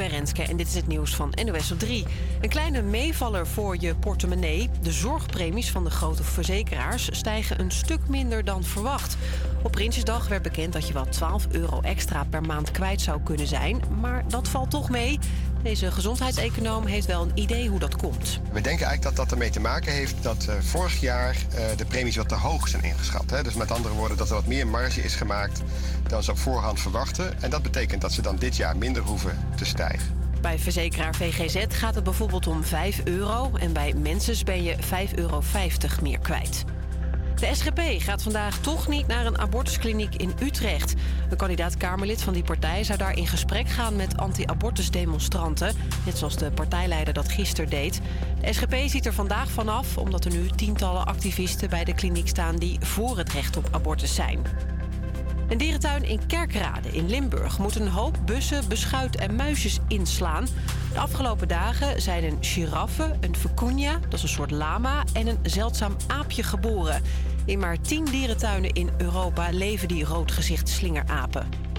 Ben 0.00 0.08
Renske 0.08 0.42
en 0.42 0.56
dit 0.56 0.66
is 0.66 0.74
het 0.74 0.86
nieuws 0.86 1.14
van 1.14 1.32
NOS 1.44 1.72
op 1.72 1.78
3. 1.78 2.04
Een 2.40 2.48
kleine 2.48 2.82
meevaller 2.82 3.46
voor 3.46 3.76
je 3.80 3.94
portemonnee. 3.94 4.70
De 4.82 4.92
zorgpremies 4.92 5.70
van 5.70 5.84
de 5.84 5.90
grote 5.90 6.24
verzekeraars 6.24 7.08
stijgen 7.12 7.60
een 7.60 7.70
stuk 7.70 8.08
minder 8.08 8.44
dan 8.44 8.64
verwacht. 8.64 9.16
Op 9.62 9.70
Prinsjesdag 9.70 10.28
werd 10.28 10.42
bekend 10.42 10.72
dat 10.72 10.86
je 10.86 10.92
wel 10.92 11.08
12 11.08 11.46
euro 11.50 11.80
extra 11.80 12.24
per 12.24 12.42
maand 12.42 12.70
kwijt 12.70 13.00
zou 13.00 13.20
kunnen 13.22 13.46
zijn. 13.46 13.82
Maar 14.00 14.24
dat 14.28 14.48
valt 14.48 14.70
toch 14.70 14.90
mee. 14.90 15.18
Deze 15.62 15.90
gezondheidseconoom 15.90 16.86
heeft 16.86 17.06
wel 17.06 17.22
een 17.22 17.32
idee 17.34 17.68
hoe 17.68 17.78
dat 17.78 17.96
komt. 17.96 18.40
We 18.52 18.60
denken 18.60 18.86
eigenlijk 18.86 19.02
dat 19.02 19.16
dat 19.16 19.30
ermee 19.30 19.50
te 19.50 19.60
maken 19.60 19.92
heeft 19.92 20.22
dat 20.22 20.46
eh, 20.48 20.54
vorig 20.60 21.00
jaar 21.00 21.36
eh, 21.54 21.64
de 21.76 21.84
premies 21.84 22.16
wat 22.16 22.28
te 22.28 22.34
hoog 22.34 22.68
zijn 22.68 22.82
ingeschat. 22.82 23.30
Hè? 23.30 23.42
Dus 23.42 23.54
met 23.54 23.70
andere 23.70 23.94
woorden 23.94 24.16
dat 24.16 24.28
er 24.28 24.34
wat 24.34 24.46
meer 24.46 24.66
marge 24.66 25.02
is 25.02 25.14
gemaakt 25.14 25.62
dan 26.10 26.22
ze 26.22 26.30
op 26.30 26.38
voorhand 26.38 26.80
verwachten. 26.80 27.42
En 27.42 27.50
dat 27.50 27.62
betekent 27.62 28.00
dat 28.00 28.12
ze 28.12 28.22
dan 28.22 28.36
dit 28.36 28.56
jaar 28.56 28.76
minder 28.76 29.02
hoeven 29.02 29.38
te 29.56 29.64
stijgen. 29.64 30.18
Bij 30.40 30.58
verzekeraar 30.58 31.14
VGZ 31.14 31.64
gaat 31.68 31.94
het 31.94 32.04
bijvoorbeeld 32.04 32.46
om 32.46 32.64
5 32.64 33.00
euro... 33.04 33.50
en 33.54 33.72
bij 33.72 33.94
Menses 33.94 34.42
ben 34.42 34.62
je 34.62 34.76
5,50 34.76 35.14
euro 35.14 35.42
meer 36.02 36.18
kwijt. 36.18 36.64
De 37.40 37.54
SGP 37.54 37.80
gaat 37.98 38.22
vandaag 38.22 38.58
toch 38.58 38.88
niet 38.88 39.06
naar 39.06 39.26
een 39.26 39.38
abortuskliniek 39.38 40.14
in 40.14 40.32
Utrecht. 40.42 40.94
Een 41.30 41.36
kandidaat-Kamerlid 41.36 42.22
van 42.22 42.32
die 42.32 42.42
partij 42.42 42.84
zou 42.84 42.98
daar 42.98 43.16
in 43.16 43.26
gesprek 43.26 43.68
gaan 43.68 43.96
met 43.96 44.16
anti-abortusdemonstranten. 44.16 45.74
Net 46.04 46.18
zoals 46.18 46.36
de 46.36 46.50
partijleider 46.50 47.14
dat 47.14 47.28
gisteren 47.28 47.70
deed. 47.70 48.00
De 48.40 48.52
SGP 48.52 48.74
ziet 48.86 49.06
er 49.06 49.12
vandaag 49.12 49.50
vanaf 49.50 49.98
omdat 49.98 50.24
er 50.24 50.32
nu 50.32 50.48
tientallen 50.48 51.06
activisten 51.06 51.70
bij 51.70 51.84
de 51.84 51.94
kliniek 51.94 52.28
staan 52.28 52.56
die 52.56 52.78
voor 52.80 53.18
het 53.18 53.32
recht 53.32 53.56
op 53.56 53.68
abortus 53.70 54.14
zijn. 54.14 54.42
Een 55.50 55.58
dierentuin 55.58 56.04
in 56.04 56.26
Kerkrade 56.26 56.88
in 56.88 57.08
Limburg 57.08 57.58
moet 57.58 57.74
een 57.74 57.88
hoop 57.88 58.18
bussen, 58.24 58.68
beschuit 58.68 59.16
en 59.16 59.36
muisjes 59.36 59.78
inslaan. 59.88 60.46
De 60.92 60.98
afgelopen 60.98 61.48
dagen 61.48 62.02
zijn 62.02 62.24
een 62.24 62.38
giraffe, 62.40 63.16
een 63.20 63.34
vicuña, 63.36 64.00
dat 64.00 64.12
is 64.12 64.22
een 64.22 64.28
soort 64.28 64.50
lama, 64.50 65.04
en 65.12 65.26
een 65.26 65.38
zeldzaam 65.42 65.96
aapje 66.06 66.42
geboren. 66.42 67.02
In 67.44 67.58
maar 67.58 67.80
tien 67.80 68.04
dierentuinen 68.04 68.72
in 68.72 68.90
Europa 68.98 69.48
leven 69.50 69.88
die 69.88 70.04
roodgezicht 70.04 70.68
slingerapen. 70.68 71.69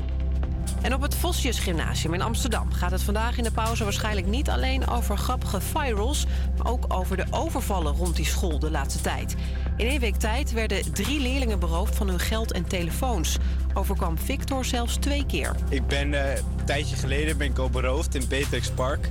En 0.82 0.94
op 0.94 1.02
het 1.02 1.16
Vosjes 1.16 1.60
Gymnasium 1.60 2.14
in 2.14 2.22
Amsterdam 2.22 2.72
gaat 2.72 2.92
het 2.92 3.02
vandaag 3.02 3.38
in 3.38 3.44
de 3.44 3.52
pauze 3.52 3.84
waarschijnlijk 3.84 4.28
niet 4.28 4.50
alleen 4.50 4.88
over 4.88 5.18
grappige 5.18 5.62
virals, 5.62 6.26
maar 6.58 6.72
ook 6.72 6.86
over 6.88 7.18
de 7.18 7.26
overvallen 7.32 7.94
rond 7.94 8.16
die 8.16 8.26
school 8.26 8.60
de 8.60 8.72
laatste 8.72 9.02
tijd. 9.02 9.36
In 9.78 9.88
één 9.88 10.00
week 10.00 10.16
tijd 10.16 10.52
werden 10.52 10.94
drie 10.94 11.20
leerlingen 11.20 11.60
beroofd 11.60 11.96
van 11.96 12.08
hun 12.08 12.20
geld 12.20 12.52
en 12.52 12.68
telefoons. 12.68 13.38
Overkwam 13.74 14.18
Victor 14.18 14.66
zelfs 14.66 14.96
twee 14.96 15.26
keer. 15.26 15.56
Ik 15.70 15.88
ben 15.88 16.14
eh, 16.14 16.36
een 16.36 16.66
tijdje 16.66 16.96
geleden 16.96 17.38
ben 17.38 17.48
ik 17.48 17.58
al 17.58 17.70
beroofd 17.70 18.16
in 18.16 18.28
Beatrix 18.28 18.70
Park. 18.70 19.10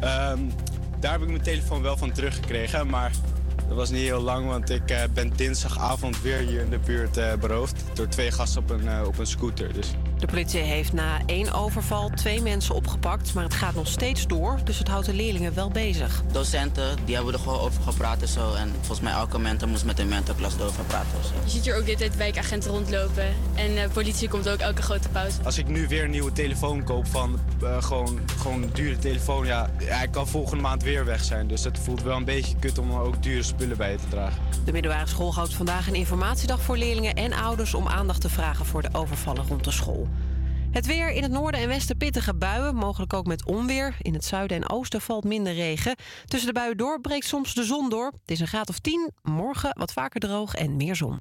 Ehm, 0.00 0.38
daar 1.00 1.12
heb 1.12 1.22
ik 1.22 1.28
mijn 1.28 1.42
telefoon 1.42 1.82
wel 1.82 1.96
van 1.96 2.12
teruggekregen, 2.12 2.86
maar 2.86 3.10
dat 3.68 3.76
was 3.76 3.90
niet 3.90 4.02
heel 4.02 4.20
lang, 4.20 4.46
want 4.46 4.70
ik 4.70 4.90
eh, 4.90 5.02
ben 5.14 5.32
dinsdagavond 5.36 6.22
weer 6.22 6.38
hier 6.38 6.60
in 6.60 6.70
de 6.70 6.78
buurt 6.78 7.16
eh, 7.16 7.34
beroofd 7.34 7.84
door 7.94 8.08
twee 8.08 8.30
gasten 8.30 8.62
op 8.62 8.70
een, 8.70 9.06
op 9.06 9.18
een 9.18 9.26
scooter. 9.26 9.72
Dus 9.72 9.94
De 10.22 10.28
politie 10.28 10.60
heeft 10.60 10.92
na 10.92 11.20
één 11.26 11.52
overval 11.52 12.10
twee 12.10 12.42
mensen 12.42 12.74
opgepakt, 12.74 13.34
maar 13.34 13.44
het 13.44 13.54
gaat 13.54 13.74
nog 13.74 13.86
steeds 13.86 14.26
door, 14.26 14.58
dus 14.64 14.78
het 14.78 14.88
houdt 14.88 15.06
de 15.06 15.14
leerlingen 15.14 15.54
wel 15.54 15.70
bezig. 15.70 16.22
Docenten, 16.32 16.96
die 17.04 17.14
hebben 17.14 17.32
er 17.32 17.38
gewoon 17.38 17.58
over 17.58 17.82
gepraat 17.82 18.22
en 18.22 18.28
zo. 18.28 18.54
En 18.54 18.72
volgens 18.76 19.00
mij 19.00 19.12
elke 19.12 19.38
mentor 19.38 19.68
moest 19.68 19.84
met 19.84 19.98
een 19.98 20.08
mentorklas 20.08 20.54
erover 20.54 20.84
praten 20.84 21.18
of 21.18 21.26
zo. 21.26 21.32
Je 21.44 21.50
ziet 21.50 21.64
hier 21.64 21.74
ook 21.74 21.80
de 21.80 21.86
hele 21.86 21.98
tijd 21.98 22.16
wijkagenten 22.16 22.70
rondlopen. 22.70 23.26
En 23.54 23.74
de 23.74 23.88
politie 23.92 24.28
komt 24.28 24.48
ook 24.48 24.58
elke 24.58 24.82
grote 24.82 25.08
pauze. 25.08 25.42
als 25.44 25.58
ik 25.58 25.68
nu 25.68 25.88
weer 25.88 26.04
een 26.04 26.10
nieuwe 26.10 26.32
telefoon 26.32 26.84
koop 26.84 27.06
van 27.06 27.40
eh, 27.62 27.82
gewoon, 27.82 28.20
gewoon 28.38 28.62
een 28.62 28.72
dure 28.72 28.98
telefoon, 28.98 29.46
ja, 29.46 29.70
hij 29.84 30.08
kan 30.08 30.28
volgende 30.28 30.62
maand 30.62 30.82
weer 30.82 31.04
weg 31.04 31.24
zijn. 31.24 31.48
Dus 31.48 31.64
het 31.64 31.78
voelt 31.78 32.02
wel 32.02 32.16
een 32.16 32.24
beetje 32.24 32.54
kut 32.58 32.78
om 32.78 32.92
ook 32.92 33.22
dure 33.22 33.42
spullen 33.42 33.76
bij 33.76 33.90
je 33.90 33.98
te 33.98 34.08
dragen. 34.08 34.51
De 34.64 34.72
middelbare 34.72 35.06
school 35.06 35.34
houdt 35.34 35.54
vandaag 35.54 35.88
een 35.88 35.94
informatiedag 35.94 36.62
voor 36.62 36.76
leerlingen 36.76 37.14
en 37.14 37.32
ouders 37.32 37.74
om 37.74 37.88
aandacht 37.88 38.20
te 38.20 38.28
vragen 38.28 38.66
voor 38.66 38.82
de 38.82 38.88
overvallen 38.92 39.46
rond 39.46 39.64
de 39.64 39.70
school. 39.70 40.08
Het 40.70 40.86
weer 40.86 41.10
in 41.10 41.22
het 41.22 41.32
noorden 41.32 41.60
en 41.60 41.68
westen 41.68 41.96
pittige 41.96 42.34
buien, 42.34 42.74
mogelijk 42.74 43.12
ook 43.12 43.26
met 43.26 43.46
onweer. 43.46 43.96
In 43.98 44.14
het 44.14 44.24
zuiden 44.24 44.56
en 44.56 44.70
oosten 44.70 45.00
valt 45.00 45.24
minder 45.24 45.54
regen. 45.54 45.96
Tussen 46.24 46.54
de 46.54 46.60
buien 46.60 46.76
door 46.76 47.00
breekt 47.00 47.26
soms 47.26 47.54
de 47.54 47.64
zon 47.64 47.88
door. 47.88 48.06
Het 48.06 48.30
is 48.30 48.40
een 48.40 48.46
graad 48.46 48.68
of 48.68 48.78
10. 48.78 49.10
Morgen 49.22 49.70
wat 49.78 49.92
vaker 49.92 50.20
droog 50.20 50.54
en 50.54 50.76
meer 50.76 50.96
zon. 50.96 51.20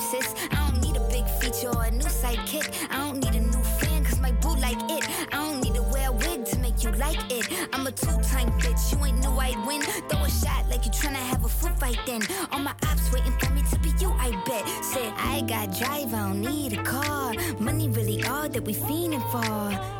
sis. 0.00 0.34
I 0.50 0.68
don't 0.68 0.80
need 0.82 0.96
a 0.96 1.08
big 1.08 1.26
feature 1.40 1.68
or 1.68 1.84
a 1.84 1.90
new 1.90 2.04
sidekick. 2.04 2.66
I 2.90 2.96
don't 2.98 3.22
need 3.22 3.34
a 3.34 3.40
new 3.40 3.64
fan, 3.80 4.04
cause 4.04 4.20
my 4.20 4.32
boo 4.32 4.56
like 4.56 4.82
it. 4.90 5.04
I 5.32 5.36
don't 5.36 5.62
need 5.62 5.74
to 5.74 5.82
wear 5.82 6.08
a 6.08 6.12
wig 6.12 6.44
to 6.46 6.58
make 6.58 6.82
you 6.82 6.90
like 6.92 7.20
it. 7.30 7.46
I'm 7.72 7.86
a 7.86 7.92
two-time 7.92 8.50
bitch, 8.60 8.92
you 8.92 9.04
ain't 9.04 9.18
knew 9.18 9.30
I'd 9.30 9.66
win. 9.66 9.82
Throw 10.08 10.22
a 10.22 10.30
shot 10.30 10.68
like 10.70 10.84
you 10.84 10.90
tryna 10.90 11.22
have 11.30 11.44
a 11.44 11.48
foot 11.48 11.78
fight 11.78 11.98
then. 12.06 12.22
All 12.52 12.60
my 12.60 12.74
ops 12.88 13.12
waiting 13.12 13.36
for 13.38 13.50
me 13.52 13.62
to 13.70 13.78
be 13.78 13.90
you, 14.00 14.10
I 14.12 14.30
bet. 14.46 14.66
Said 14.84 15.12
I 15.16 15.42
got 15.42 15.76
drive, 15.78 16.12
I 16.14 16.28
don't 16.28 16.40
need 16.40 16.74
a 16.74 16.82
car. 16.82 17.34
Money 17.58 17.88
really 17.88 18.24
all 18.24 18.48
that 18.48 18.64
we 18.64 18.74
fiending 18.74 19.24
for. 19.30 19.38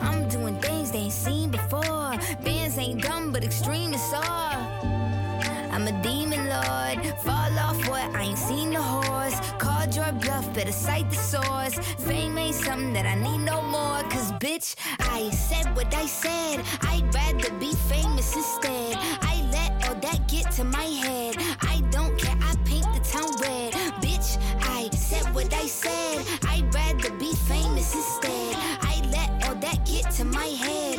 I'm 0.04 0.28
doing 0.28 0.58
things 0.60 0.90
they 0.90 0.98
ain't 0.98 1.12
seen 1.12 1.50
before. 1.50 2.12
Bands 2.44 2.78
ain't 2.78 3.02
dumb, 3.02 3.32
but 3.32 3.44
extreme 3.44 3.94
is 3.94 4.12
all. 4.14 4.96
I'm 5.72 5.86
a 5.88 6.02
demon 6.02 6.48
lord. 6.48 7.04
Fall 7.18 7.58
off 7.58 7.88
what? 7.88 8.14
I 8.14 8.22
ain't 8.22 8.38
seen 8.38 8.70
the 8.70 8.80
horse. 8.82 9.38
Call 9.58 9.75
called 9.86 9.96
your 9.96 10.20
bluff, 10.20 10.54
better 10.54 10.72
cite 10.72 11.08
the 11.10 11.16
source. 11.16 11.74
Fame 12.06 12.38
ain't 12.38 12.54
something 12.54 12.92
that 12.92 13.06
I 13.06 13.14
need 13.14 13.44
no 13.44 13.62
more. 13.62 14.02
Cause 14.10 14.32
bitch, 14.32 14.74
I 15.00 15.30
said 15.30 15.74
what 15.76 15.94
I 15.94 16.06
said. 16.06 16.64
I'd 16.82 17.14
rather 17.14 17.52
be 17.58 17.72
famous 17.88 18.34
instead. 18.34 18.96
I 19.22 19.48
let 19.52 19.88
all 19.88 19.94
that 19.96 20.28
get 20.28 20.50
to 20.52 20.64
my 20.64 20.84
head. 20.84 21.36
I 21.60 21.82
don't 21.90 22.18
care, 22.18 22.36
I 22.40 22.54
paint 22.64 22.86
the 22.94 23.00
town 23.00 23.30
red. 23.40 23.72
Bitch, 24.02 24.38
I 24.62 24.88
said 24.90 25.34
what 25.34 25.52
I 25.52 25.66
said. 25.66 26.24
I'd 26.48 26.72
rather 26.74 27.10
be 27.18 27.32
famous 27.48 27.94
instead. 27.94 28.56
I 28.80 29.02
let 29.12 29.48
all 29.48 29.54
that 29.56 29.86
get 29.86 30.10
to 30.12 30.24
my 30.24 30.46
head. 30.46 30.95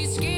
she's 0.00 0.14
scared. 0.14 0.29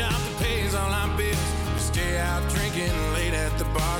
job 0.00 0.12
that 0.12 0.36
pays 0.38 0.74
all 0.74 0.92
our 0.92 1.10
bills. 1.16 1.50
We 1.74 1.80
stay 1.92 2.18
out 2.18 2.42
drinking 2.48 2.96
late 3.12 3.34
at 3.34 3.52
the 3.58 3.66
bar, 3.76 3.98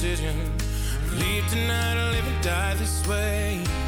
decision. 0.00 0.36
Leave 1.14 1.44
tonight 1.48 1.96
or 1.96 2.12
live 2.12 2.24
and 2.24 2.44
die 2.44 2.74
this 2.74 3.04
way. 3.08 3.87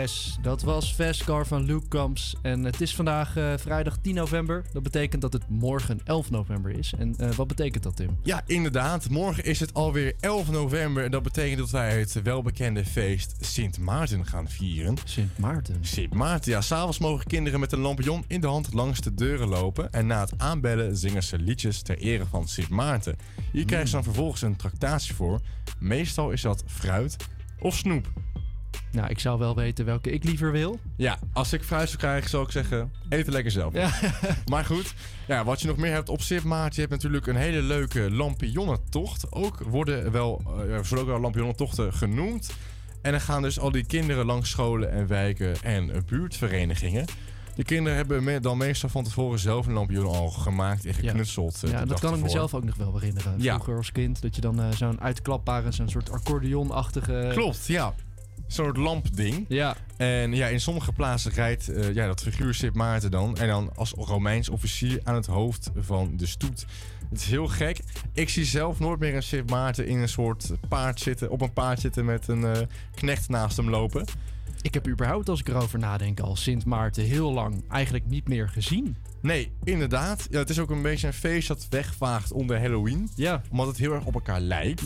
Yes, 0.00 0.36
dat 0.42 0.62
was 0.62 0.94
Vescar 0.94 1.46
van 1.46 1.62
Luke 1.62 1.88
Kamps. 1.88 2.36
En 2.42 2.64
het 2.64 2.80
is 2.80 2.94
vandaag 2.94 3.36
eh, 3.36 3.52
vrijdag 3.56 3.98
10 3.98 4.14
november. 4.14 4.64
Dat 4.72 4.82
betekent 4.82 5.22
dat 5.22 5.32
het 5.32 5.48
morgen 5.48 6.00
11 6.04 6.30
november 6.30 6.70
is. 6.78 6.92
En 6.98 7.14
eh, 7.18 7.30
wat 7.30 7.46
betekent 7.46 7.82
dat, 7.82 7.96
Tim? 7.96 8.18
Ja, 8.22 8.42
inderdaad. 8.46 9.10
Morgen 9.10 9.44
is 9.44 9.60
het 9.60 9.74
alweer 9.74 10.14
11 10.20 10.50
november. 10.50 11.04
En 11.04 11.10
dat 11.10 11.22
betekent 11.22 11.58
dat 11.58 11.70
wij 11.70 11.98
het 11.98 12.22
welbekende 12.22 12.84
feest 12.84 13.34
Sint 13.40 13.78
Maarten 13.78 14.26
gaan 14.26 14.48
vieren. 14.48 14.96
Sint 15.04 15.38
Maarten? 15.38 15.78
Sint 15.80 16.14
Maarten, 16.14 16.52
ja. 16.52 16.60
S'avonds 16.60 16.98
mogen 16.98 17.26
kinderen 17.26 17.60
met 17.60 17.72
een 17.72 17.80
lampion 17.80 18.24
in 18.26 18.40
de 18.40 18.46
hand 18.46 18.72
langs 18.72 19.00
de 19.00 19.14
deuren 19.14 19.48
lopen. 19.48 19.92
En 19.92 20.06
na 20.06 20.20
het 20.20 20.32
aanbellen 20.36 20.96
zingen 20.96 21.22
ze 21.22 21.38
liedjes 21.38 21.82
ter 21.82 21.98
ere 21.98 22.26
van 22.26 22.48
Sint 22.48 22.68
Maarten. 22.68 23.16
Hier 23.52 23.60
mm. 23.60 23.66
krijgen 23.66 23.88
ze 23.88 23.94
dan 23.94 24.04
mm. 24.04 24.12
vervolgens 24.12 24.42
een 24.42 24.56
tractatie 24.56 25.14
voor. 25.14 25.40
Meestal 25.78 26.30
is 26.30 26.42
dat 26.42 26.64
fruit 26.66 27.16
of 27.58 27.76
snoep. 27.76 28.12
Nou, 28.92 29.08
ik 29.08 29.18
zou 29.18 29.38
wel 29.38 29.54
weten 29.54 29.84
welke 29.84 30.10
ik 30.10 30.24
liever 30.24 30.52
wil. 30.52 30.78
Ja, 30.96 31.18
als 31.32 31.52
ik 31.52 31.62
fruit 31.62 31.96
zou 31.98 32.22
zou 32.22 32.44
ik 32.44 32.50
zeggen: 32.50 32.92
eet 33.08 33.26
lekker 33.26 33.52
zelf. 33.52 33.72
Maar 34.50 34.64
goed, 34.64 34.94
ja, 35.26 35.44
wat 35.44 35.60
je 35.60 35.66
nog 35.66 35.76
meer 35.76 35.92
hebt 35.92 36.08
op 36.08 36.20
Sipmaat, 36.20 36.74
je 36.74 36.80
hebt 36.80 36.92
natuurlijk 36.92 37.26
een 37.26 37.36
hele 37.36 37.62
leuke 37.62 38.10
lampionnentocht. 38.10 39.32
Ook 39.32 39.58
worden 39.58 40.12
wel, 40.12 40.42
eh, 40.68 40.98
ook 40.98 41.06
wel 41.06 41.20
lampionnentochten 41.20 41.92
genoemd. 41.92 42.50
En 43.02 43.10
dan 43.10 43.20
gaan 43.20 43.42
dus 43.42 43.58
al 43.58 43.70
die 43.70 43.86
kinderen 43.86 44.26
langs 44.26 44.50
scholen 44.50 44.90
en 44.90 45.06
wijken 45.06 45.62
en 45.62 46.04
buurtverenigingen. 46.06 47.06
De 47.54 47.64
kinderen 47.64 47.96
hebben 47.96 48.42
dan 48.42 48.58
meestal 48.58 48.88
van 48.88 49.04
tevoren 49.04 49.38
zelf 49.38 49.66
een 49.66 49.72
lampioen 49.72 50.06
al 50.06 50.30
gemaakt 50.30 50.84
en 50.84 50.94
geknutseld. 50.94 51.62
Eh, 51.64 51.70
ja, 51.70 51.84
dat 51.84 52.00
kan 52.00 52.14
ik 52.14 52.22
mezelf 52.22 52.54
ook 52.54 52.64
nog 52.64 52.76
wel 52.76 52.92
herinneren. 52.92 53.40
Vroeger 53.40 53.76
als 53.76 53.92
kind, 53.92 54.22
dat 54.22 54.34
je 54.34 54.40
dan 54.40 54.60
eh, 54.60 54.70
zo'n 54.70 55.00
uitklapbare, 55.00 55.72
zo'n 55.72 55.88
soort 55.88 56.10
accordeonachtige... 56.10 57.30
Klopt, 57.32 57.66
ja. 57.66 57.94
Een 58.46 58.52
soort 58.52 58.76
lampding. 58.76 59.44
Ja. 59.48 59.76
En 59.96 60.32
ja, 60.32 60.46
in 60.46 60.60
sommige 60.60 60.92
plaatsen 60.92 61.32
rijdt 61.32 61.68
eh, 61.68 61.94
ja, 61.94 62.06
dat 62.06 62.22
figuur 62.22 62.54
Sint 62.54 62.74
Maarten 62.74 63.10
dan. 63.10 63.36
En 63.36 63.48
dan 63.48 63.70
als 63.74 63.92
Romeins 63.92 64.48
officier 64.48 65.00
aan 65.04 65.14
het 65.14 65.26
hoofd 65.26 65.70
van 65.76 66.16
de 66.16 66.26
stoet. 66.26 66.66
Het 67.10 67.20
is 67.20 67.26
heel 67.26 67.48
gek. 67.48 67.78
Ik 68.12 68.28
zie 68.28 68.44
zelf 68.44 68.78
nooit 68.78 69.00
meer 69.00 69.14
een 69.14 69.22
Sint 69.22 69.50
Maarten 69.50 69.86
in 69.86 69.98
een 69.98 70.08
soort 70.08 70.50
paard 70.68 71.00
zitten. 71.00 71.30
Op 71.30 71.40
een 71.40 71.52
paard 71.52 71.80
zitten 71.80 72.04
met 72.04 72.28
een 72.28 72.44
eh, 72.44 72.60
knecht 72.94 73.28
naast 73.28 73.56
hem 73.56 73.70
lopen. 73.70 74.04
Ik 74.62 74.74
heb 74.74 74.88
überhaupt, 74.88 75.28
als 75.28 75.40
ik 75.40 75.48
erover 75.48 75.78
nadenk, 75.78 76.20
al 76.20 76.36
Sint 76.36 76.64
Maarten 76.64 77.04
heel 77.04 77.32
lang 77.32 77.64
eigenlijk 77.68 78.06
niet 78.06 78.28
meer 78.28 78.48
gezien. 78.48 78.96
Nee, 79.20 79.52
inderdaad. 79.64 80.26
Ja, 80.30 80.38
het 80.38 80.50
is 80.50 80.58
ook 80.58 80.70
een 80.70 80.82
beetje 80.82 81.06
een 81.06 81.12
feest 81.12 81.48
dat 81.48 81.66
wegvaagt 81.70 82.32
onder 82.32 82.60
Halloween. 82.60 83.08
Ja. 83.14 83.42
Omdat 83.50 83.66
het 83.66 83.76
heel 83.76 83.92
erg 83.92 84.04
op 84.04 84.14
elkaar 84.14 84.40
lijkt. 84.40 84.82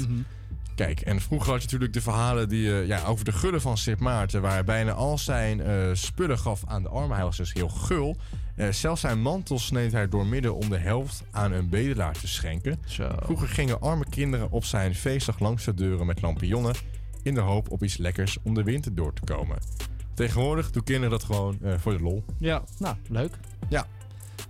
Kijk, 0.79 1.01
en 1.01 1.21
vroeger 1.21 1.51
had 1.51 1.59
je 1.59 1.65
natuurlijk 1.65 1.93
de 1.93 2.01
verhalen 2.01 2.49
die, 2.49 2.73
eh, 2.73 2.87
ja, 2.87 3.05
over 3.05 3.25
de 3.25 3.33
gullen 3.33 3.61
van 3.61 3.79
Sint 3.79 4.01
Maarten... 4.01 4.43
waar 4.43 4.53
hij 4.53 4.65
bijna 4.65 4.93
al 4.93 5.19
zijn 5.19 5.61
eh, 5.61 5.75
spullen 5.93 6.39
gaf 6.39 6.63
aan 6.67 6.83
de 6.83 6.89
armen. 6.89 7.17
Hij 7.17 7.25
was 7.25 7.37
dus 7.37 7.53
heel 7.53 7.69
gul. 7.69 8.17
Eh, 8.57 8.69
zelfs 8.69 9.01
zijn 9.01 9.21
mantel 9.21 9.59
sneed 9.59 9.93
hij 9.93 10.09
doormidden 10.09 10.55
om 10.55 10.69
de 10.69 10.77
helft 10.77 11.23
aan 11.31 11.53
een 11.53 11.69
bedelaar 11.69 12.13
te 12.13 12.29
schenken. 12.29 12.79
Vroeger 13.23 13.49
gingen 13.49 13.81
arme 13.81 14.05
kinderen 14.11 14.51
op 14.51 14.65
zijn 14.65 14.95
feestdag 14.95 15.39
langs 15.39 15.65
de 15.65 15.75
deuren 15.75 16.07
met 16.07 16.23
lampionnen... 16.23 16.75
in 17.23 17.35
de 17.35 17.41
hoop 17.41 17.71
op 17.71 17.83
iets 17.83 17.97
lekkers 17.97 18.39
om 18.43 18.55
de 18.55 18.63
winter 18.63 18.95
door 18.95 19.13
te 19.13 19.23
komen. 19.25 19.59
Tegenwoordig 20.15 20.71
doen 20.71 20.85
kinderen 20.85 21.11
dat 21.11 21.25
gewoon 21.25 21.59
voor 21.79 21.97
de 21.97 22.03
lol. 22.03 22.25
Ja, 22.39 22.63
nou, 22.79 22.97
leuk. 23.09 23.39
Ja. 23.69 23.87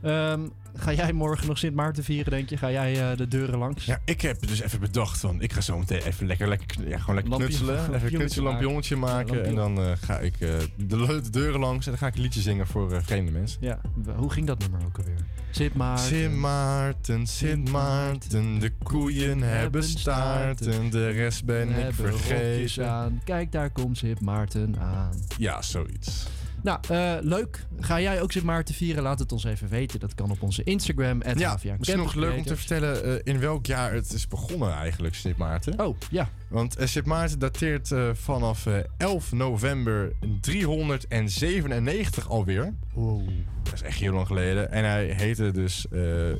Ehm, 0.03 0.41
ga 0.79 0.93
jij 0.93 1.13
morgen 1.13 1.47
nog 1.47 1.59
Sint 1.59 1.75
Maarten 1.75 2.05
vieren, 2.05 2.31
denk 2.33 2.49
je? 2.49 2.57
Ga 2.57 2.71
jij 2.71 3.11
eh, 3.11 3.17
de 3.17 3.29
deuren 3.29 3.59
langs? 3.59 3.85
Ja, 3.85 4.01
ik 4.05 4.21
heb 4.21 4.47
dus 4.47 4.61
even 4.61 4.81
bedacht 4.81 5.19
van, 5.21 5.41
ik 5.43 5.53
ga 5.53 5.61
zo 5.61 5.79
meteen 5.79 6.03
even 6.03 6.27
lekker, 6.27 6.49
lekker, 6.49 6.89
ja, 6.89 6.99
gewoon 6.99 7.15
lekker 7.15 7.33
Lampje- 7.33 7.49
knutselen. 7.49 7.75
Even 7.75 7.85
een 7.85 7.91
lampionnetje 7.91 8.17
knutsellampionnetje 8.19 8.97
maken. 8.97 9.45
en 9.45 9.55
dan 9.55 9.79
eh, 9.81 9.93
ga 10.01 10.19
ik 10.19 10.41
eh, 10.41 10.49
de, 10.77 11.31
deuren 11.31 11.61
langs 11.61 11.85
en 11.87 11.91
dan 11.93 12.01
ga 12.01 12.07
ik 12.07 12.15
een 12.15 12.21
liedje 12.21 12.41
zingen 12.41 12.67
voor 12.67 13.03
vreemde 13.03 13.31
mensen. 13.31 13.59
Ja, 13.61 13.81
hoe 14.17 14.31
ging 14.31 14.47
dat 14.47 14.59
nummer 14.59 14.81
ook 14.87 14.99
alweer? 14.99 15.17
Sint 15.51 15.75
Maarten. 15.75 16.07
Sint 16.07 16.35
Maarten, 16.37 17.27
Sint 17.27 17.71
Maarten, 17.71 18.59
de 18.59 18.73
koeien 18.83 19.43
hebben 19.43 19.83
staarten, 19.85 20.91
de 20.91 21.11
rest 21.11 21.45
ben 21.45 21.69
ik 21.69 21.95
vergeten. 21.95 22.91
aan. 22.91 23.21
Kijk, 23.25 23.53
daar 23.53 23.71
komt 23.71 23.99
Sint 23.99 24.21
Maarten 24.21 24.79
aan. 24.79 25.11
Ja, 25.39 25.63
zoiets. 25.63 26.27
Nou, 26.63 26.79
eh, 26.89 27.15
leuk. 27.21 27.67
Ga 27.81 28.01
jij 28.01 28.23
ook 28.23 28.33
Sint 28.33 28.45
Maarten 28.45 28.75
vieren? 28.75 29.03
Laat 29.03 29.19
het 29.19 29.33
ons 29.33 29.45
even 29.45 29.69
weten. 29.69 30.01
Dat 30.01 30.15
kan 30.15 30.31
op 30.31 30.43
onze 30.43 30.65
Instagram. 30.65 31.23
Ja, 31.37 31.59
misschien 31.79 31.99
nog 31.99 32.15
leuk 32.15 32.37
om 32.37 32.45
te 32.45 32.57
vertellen 32.57 33.05
eh, 33.05 33.33
in 33.35 33.41
welk 33.41 33.67
jaar 33.67 33.93
het 33.93 34.13
is 34.13 34.29
begonnen 34.29 34.73
eigenlijk, 34.73 35.15
Sint 35.15 35.37
Maarten. 35.37 35.81
Oh, 35.81 35.97
ja. 36.11 36.29
Want 36.49 36.77
eh, 36.77 36.87
Sint 36.87 37.07
Maarten 37.07 37.39
dateert 37.39 37.91
vanaf 38.13 38.67
eh, 38.67 38.75
11 38.97 39.33
november 39.33 40.13
397 40.41 42.29
alweer. 42.29 42.75
Wow. 42.95 43.29
Dat 43.63 43.73
is 43.73 43.83
echt 43.83 43.99
heel 43.99 44.13
lang 44.13 44.27
geleden. 44.27 44.71
En 44.71 44.85
hij 44.85 45.07
heette 45.07 45.51
dus 45.51 45.87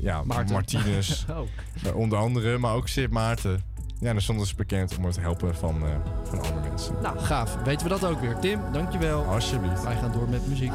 ja, 0.01 0.23
Maarten. 0.25 0.53
Martinus. 0.55 1.27
Oh. 1.85 1.97
Onder 1.97 2.19
andere, 2.19 2.59
maar 2.59 2.75
ook 2.75 2.89
Sint 2.89 3.11
Maarten. 3.11 3.63
Ja, 4.01 4.13
daar 4.13 4.23
stond 4.23 4.39
dus 4.39 4.55
bekend 4.55 4.97
om 4.97 5.05
het 5.05 5.21
helpen 5.21 5.55
van, 5.55 5.83
eh, 5.83 5.89
van 6.23 6.41
andere 6.41 6.69
mensen. 6.69 6.95
Nou, 7.03 7.19
gaaf. 7.19 7.57
Weten 7.65 7.83
we 7.83 7.89
dat 7.99 8.05
ook 8.05 8.21
weer. 8.21 8.39
Tim, 8.39 8.61
dankjewel. 8.73 9.25
Alsjeblieft. 9.25 9.83
Wij 9.83 9.97
gaan 9.97 10.13
door 10.13 10.29
met 10.29 10.49
muziek. 10.49 10.73
I 10.73 10.75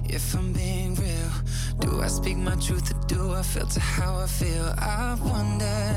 if 0.06 0.34
I'm 0.34 0.52
being 0.52 0.98
real. 0.98 1.30
Do 1.78 2.02
I 2.02 2.08
speak 2.08 2.36
my 2.36 2.56
truth 2.56 2.92
or 2.92 3.06
do 3.06 3.34
I 3.38 3.42
filter 3.42 3.82
how 3.82 4.24
I 4.24 4.28
feel? 4.28 4.74
I 4.78 5.14
wonder, 5.22 5.94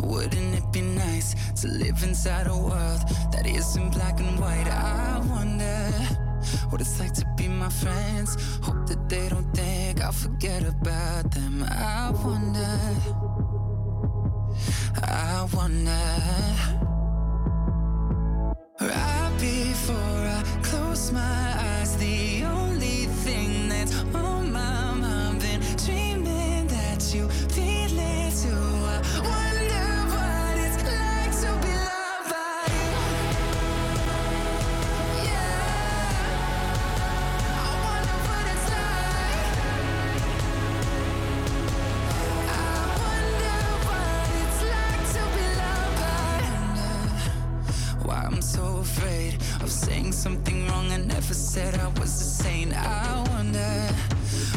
wouldn't 0.00 0.54
it 0.54 0.70
be 0.70 0.80
nice 0.80 1.34
to 1.60 1.68
live 1.68 2.06
inside 2.06 2.46
a 2.46 2.56
world 2.56 3.30
that 3.30 3.46
isn't 3.46 3.90
black 3.94 4.20
and 4.20 4.38
white? 4.38 4.68
I 4.70 5.20
wonder 5.28 6.27
what 6.70 6.80
it's 6.80 6.98
like 7.00 7.12
to 7.14 7.26
be 7.36 7.48
my 7.48 7.68
friends. 7.68 8.36
Hope 8.62 8.86
that 8.88 9.08
they 9.08 9.28
don't 9.28 9.50
think 9.54 10.00
I'll 10.02 10.12
forget 10.12 10.62
about 10.62 11.30
them. 11.30 11.64
I 11.64 12.10
wonder, 12.24 12.96
I 15.02 15.46
wonder. 15.54 16.08
Right 18.80 19.36
before 19.40 19.96
I 19.96 20.42
close 20.62 21.12
my 21.12 21.54
eyes, 21.68 21.96
the 21.96 22.44
only 22.44 23.06
thing 23.24 23.68
that's 23.68 23.92
on 24.14 24.37
something 50.18 50.66
wrong. 50.66 50.90
I 50.90 50.96
never 50.96 51.32
said 51.32 51.78
I 51.78 51.88
was 52.00 52.10
a 52.20 52.42
saint. 52.42 52.72
I 52.76 53.24
wonder 53.30 53.70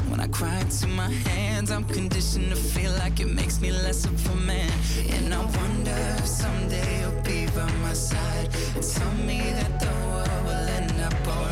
when 0.10 0.20
I 0.20 0.28
cry 0.28 0.60
into 0.60 0.88
my 0.88 1.10
hands, 1.30 1.70
I'm 1.70 1.84
conditioned 1.84 2.50
to 2.50 2.56
feel 2.56 2.92
like 2.94 3.20
it 3.20 3.28
makes 3.28 3.62
me 3.62 3.72
less 3.72 4.06
of 4.06 4.32
a 4.32 4.36
man. 4.38 4.72
And 5.12 5.32
I 5.32 5.46
wonder 5.60 5.98
if 6.18 6.26
someday 6.26 7.02
you'll 7.02 7.22
be 7.22 7.46
by 7.56 7.72
my 7.84 7.94
side 7.94 8.50
and 8.76 8.84
tell 8.84 9.14
me 9.30 9.40
that 9.60 9.80
the 9.80 9.94
world 10.08 10.44
will 10.46 10.68
end 10.80 11.00
up 11.00 11.28
alright. 11.28 11.51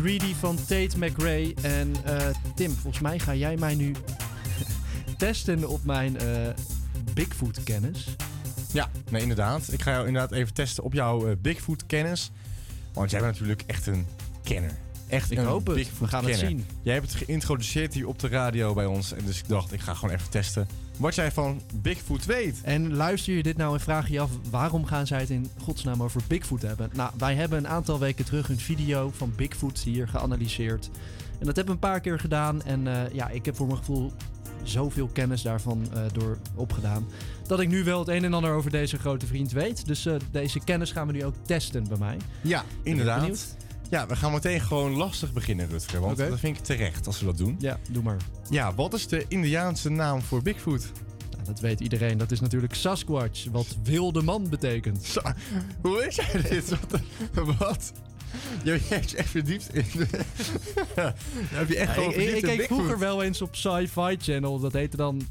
Greedy 0.00 0.34
van 0.34 0.56
Tate 0.56 0.98
McRae. 0.98 1.54
En 1.62 1.92
eh, 2.04 2.26
Tim, 2.54 2.70
volgens 2.70 3.02
mij 3.02 3.18
ga 3.18 3.34
jij 3.34 3.56
mij 3.56 3.74
nu 3.74 3.94
testen 5.18 5.68
op 5.68 5.84
mijn 5.84 6.18
eh, 6.18 6.26
Bigfoot-kennis. 7.14 8.16
Ja, 8.72 8.90
nee, 9.10 9.22
inderdaad. 9.22 9.72
Ik 9.72 9.82
ga 9.82 9.90
jou 9.90 10.06
inderdaad 10.06 10.32
even 10.32 10.54
testen 10.54 10.84
op 10.84 10.92
jouw 10.92 11.28
eh, 11.28 11.36
Bigfoot-kennis. 11.38 12.30
Want 12.92 13.10
jij 13.10 13.20
bent 13.20 13.32
natuurlijk 13.32 13.62
echt 13.66 13.86
een 13.86 14.06
kenner. 14.42 14.78
Echt 15.08 15.30
Ik 15.30 15.38
een 15.38 15.44
hoop 15.44 15.66
het. 15.66 15.98
We 15.98 16.06
gaan 16.06 16.24
het 16.24 16.36
zien. 16.36 16.66
Jij 16.82 16.94
hebt 16.94 17.12
het 17.12 17.24
geïntroduceerd 17.24 17.94
hier 17.94 18.08
op 18.08 18.18
de 18.18 18.28
radio 18.28 18.74
bij 18.74 18.86
ons. 18.86 19.12
En 19.12 19.24
dus 19.24 19.38
ik 19.38 19.48
dacht, 19.48 19.72
ik 19.72 19.80
ga 19.80 19.94
gewoon 19.94 20.14
even 20.14 20.30
testen 20.30 20.68
wat 20.98 21.14
jij 21.14 21.32
van 21.32 21.60
Bigfoot 21.74 22.24
weet. 22.24 22.60
En 22.62 22.94
luister 22.94 23.34
je 23.34 23.42
dit 23.42 23.56
nou 23.56 23.74
en 23.74 23.80
vraag 23.80 24.06
je 24.06 24.12
je 24.12 24.20
af 24.20 24.30
waarom 24.50 24.84
gaan 24.84 25.06
zij 25.06 25.20
het 25.20 25.30
in 25.30 25.50
godsnaam 25.62 26.02
over 26.02 26.20
Bigfoot 26.26 26.62
hebben? 26.62 26.90
Nou, 26.92 27.10
wij 27.18 27.34
hebben 27.34 27.58
een 27.58 27.68
aantal 27.68 27.98
weken 27.98 28.24
terug 28.24 28.48
een 28.48 28.58
video 28.58 29.10
van 29.16 29.32
Bigfoot 29.36 29.78
hier 29.78 30.08
geanalyseerd. 30.08 30.90
En 31.38 31.46
dat 31.46 31.56
hebben 31.56 31.64
we 31.64 31.70
een 31.82 31.90
paar 31.90 32.00
keer 32.00 32.18
gedaan. 32.18 32.62
En 32.62 32.86
eh, 32.86 33.12
ja, 33.12 33.28
ik 33.28 33.44
heb 33.44 33.56
voor 33.56 33.66
mijn 33.66 33.78
gevoel 33.78 34.12
zoveel 34.62 35.06
kennis 35.12 35.42
daarvan 35.42 35.88
eh, 35.92 36.02
door 36.12 36.38
opgedaan. 36.54 37.06
Dat 37.46 37.60
ik 37.60 37.68
nu 37.68 37.84
wel 37.84 37.98
het 37.98 38.08
een 38.08 38.24
en 38.24 38.34
ander 38.34 38.52
over 38.52 38.70
deze 38.70 38.98
grote 38.98 39.26
vriend 39.26 39.52
weet. 39.52 39.86
Dus 39.86 40.06
eh, 40.06 40.14
deze 40.30 40.60
kennis 40.64 40.92
gaan 40.92 41.06
we 41.06 41.12
nu 41.12 41.24
ook 41.24 41.34
testen 41.42 41.88
bij 41.88 41.98
mij. 41.98 42.16
Ja, 42.40 42.64
inderdaad. 42.82 43.56
Ja, 43.90 44.06
we 44.06 44.16
gaan 44.16 44.32
meteen 44.32 44.60
gewoon 44.60 44.92
lastig 44.96 45.32
beginnen, 45.32 45.68
Rutger. 45.68 46.00
Want 46.00 46.16
dat 46.16 46.38
vind 46.38 46.56
ik 46.58 46.64
terecht 46.64 47.06
als 47.06 47.20
we 47.20 47.26
dat 47.26 47.38
doen. 47.38 47.56
Ja, 47.58 47.78
doe 47.90 48.02
maar. 48.02 48.16
Ja, 48.50 48.74
wat 48.74 48.94
is 48.94 49.06
de 49.06 49.24
Indiaanse 49.28 49.88
naam 49.90 50.22
voor 50.22 50.42
Bigfoot? 50.42 50.92
Nou, 51.30 51.44
dat 51.44 51.60
weet 51.60 51.80
iedereen. 51.80 52.18
Dat 52.18 52.30
is 52.30 52.40
natuurlijk 52.40 52.74
Sasquatch, 52.74 53.44
wat 53.50 53.76
wilde 53.82 54.22
man 54.22 54.48
betekent. 54.48 55.14
Hoe 55.82 55.96
weet 55.96 56.14
jij 56.14 56.42
dit? 56.42 56.68
Wat? 56.68 57.56
wat? 57.58 57.92
Je 58.64 58.78
hebt 58.88 59.10
je 59.10 59.16
echt 59.16 59.30
verdiept 59.30 59.74
in. 59.74 59.84
de- 59.96 61.12
heb 61.34 61.68
je 61.68 61.76
echt 61.76 61.94
Ja, 61.94 62.02
ik, 62.02 62.14
ik, 62.16 62.42
keek 62.42 62.62
vroeger 62.66 62.98
wel 62.98 63.22
eens 63.22 63.42
op 63.42 63.56
Sci-Fi 63.56 64.16
Channel. 64.18 64.58
Dat 64.58 64.72
heette 64.72 64.96
dan 64.96 65.22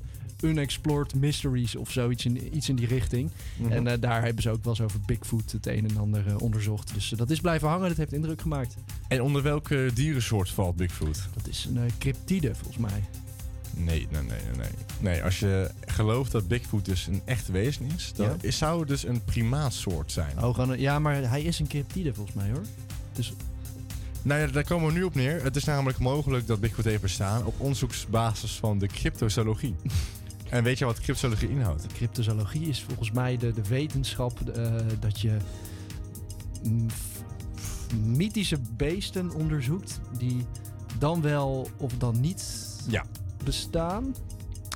Unexplored 0.41 1.15
Mysteries 1.15 1.75
of 1.75 1.91
zoiets 1.91 2.25
in, 2.25 2.55
iets 2.55 2.69
in 2.69 2.75
die 2.75 2.87
richting. 2.87 3.29
Mhm. 3.57 3.71
En 3.71 3.87
eh, 3.87 3.93
daar 3.99 4.23
hebben 4.23 4.41
ze 4.43 4.49
ook 4.49 4.63
wel 4.63 4.73
eens 4.73 4.81
over 4.81 4.99
Bigfoot 5.05 5.51
het 5.51 5.67
een 5.67 5.89
en 5.89 5.97
ander 5.97 6.27
eh, 6.27 6.35
onderzocht. 6.37 6.93
Dus 6.93 7.11
eh, 7.11 7.17
dat 7.17 7.29
is 7.29 7.39
blijven 7.41 7.67
hangen. 7.67 7.87
Dat 7.87 7.97
heeft 7.97 8.13
indruk 8.13 8.41
gemaakt. 8.41 8.75
En 9.07 9.21
onder 9.21 9.41
welke 9.43 9.89
dierensoort 9.93 10.49
valt 10.49 10.75
Bigfoot? 10.75 11.19
Dat 11.33 11.47
is 11.47 11.67
een 11.75 11.91
cryptide 11.97 12.55
volgens 12.55 12.77
mij. 12.77 13.03
Nee, 13.75 14.07
nee, 14.11 14.21
nee, 14.21 14.39
nee, 14.57 14.67
nee. 14.99 15.23
Als 15.23 15.39
je 15.39 15.71
gelooft 15.85 16.31
dat 16.31 16.47
Bigfoot 16.47 16.85
dus 16.85 17.07
een 17.07 17.21
echt 17.25 17.47
wezen 17.47 17.85
is, 17.95 18.13
dan 18.15 18.25
Ja. 18.27 18.35
is- 18.41 18.57
zou 18.57 18.79
het 18.79 18.87
dus 18.87 19.05
een 19.05 19.23
primaatsoort 19.23 20.11
zijn. 20.11 20.43
Oh, 20.43 20.75
ja, 20.77 20.99
maar 20.99 21.29
hij 21.29 21.41
is 21.41 21.59
een 21.59 21.67
cryptide 21.67 22.13
volgens 22.13 22.35
mij 22.35 22.49
hoor. 22.49 22.63
Dus 23.13 23.33
Nou 24.21 24.39
ja, 24.41 24.47
daar 24.47 24.63
komen 24.63 24.87
we 24.87 24.93
nu 24.93 25.03
op 25.03 25.15
neer. 25.15 25.43
Het 25.43 25.55
is 25.55 25.63
namelijk 25.63 25.99
mogelijk 25.99 26.47
dat 26.47 26.59
Bigfoot 26.59 26.85
heeft 26.85 27.01
bestaan 27.01 27.45
op 27.45 27.59
onderzoeksbasis 27.59 28.51
van 28.51 28.77
de 28.79 28.87
cryptozoologie. 28.87 29.75
en 30.49 30.63
weet 30.63 30.77
je 30.77 30.85
wat 30.85 30.99
cryptozoologie 30.99 31.49
inhoudt? 31.49 31.87
cryptozoologie 31.87 32.67
is 32.67 32.83
volgens 32.83 33.11
mij 33.11 33.37
de, 33.37 33.53
de 33.53 33.67
wetenschap 33.67 34.49
eh, 34.49 34.75
dat 34.99 35.19
je 35.21 35.37
mythische 38.05 38.57
beesten 38.77 39.31
onderzoekt 39.31 39.99
die 40.17 40.45
dan 40.99 41.21
wel 41.21 41.67
of 41.77 41.93
dan 41.97 42.19
niet 42.19 42.65
Ja. 42.89 43.05
bestaan. 43.43 44.15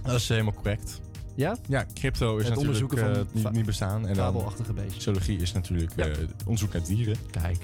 Dat 0.03 0.15
is 0.15 0.27
helemaal 0.29 0.53
correct. 0.53 0.99
Ja? 1.35 1.57
Ja, 1.67 1.85
crypto 1.93 2.37
is 2.37 2.45
Het 2.47 2.55
natuurlijk 2.55 2.57
onderzoeken 2.57 2.97
van 2.97 3.27
eh, 3.37 3.43
niet, 3.43 3.51
niet 3.51 3.65
bestaan. 3.65 4.07
En 4.07 4.13
dan 4.13 4.25
fabelachtige 4.33 4.73
beesten. 4.73 5.01
zoologie 5.01 5.37
is 5.39 5.51
natuurlijk 5.51 5.91
Ja. 5.95 6.05
eh, 6.07 6.17
onderzoek 6.45 6.73
naar 6.73 6.83
dieren. 6.83 7.15
Kijk. 7.31 7.57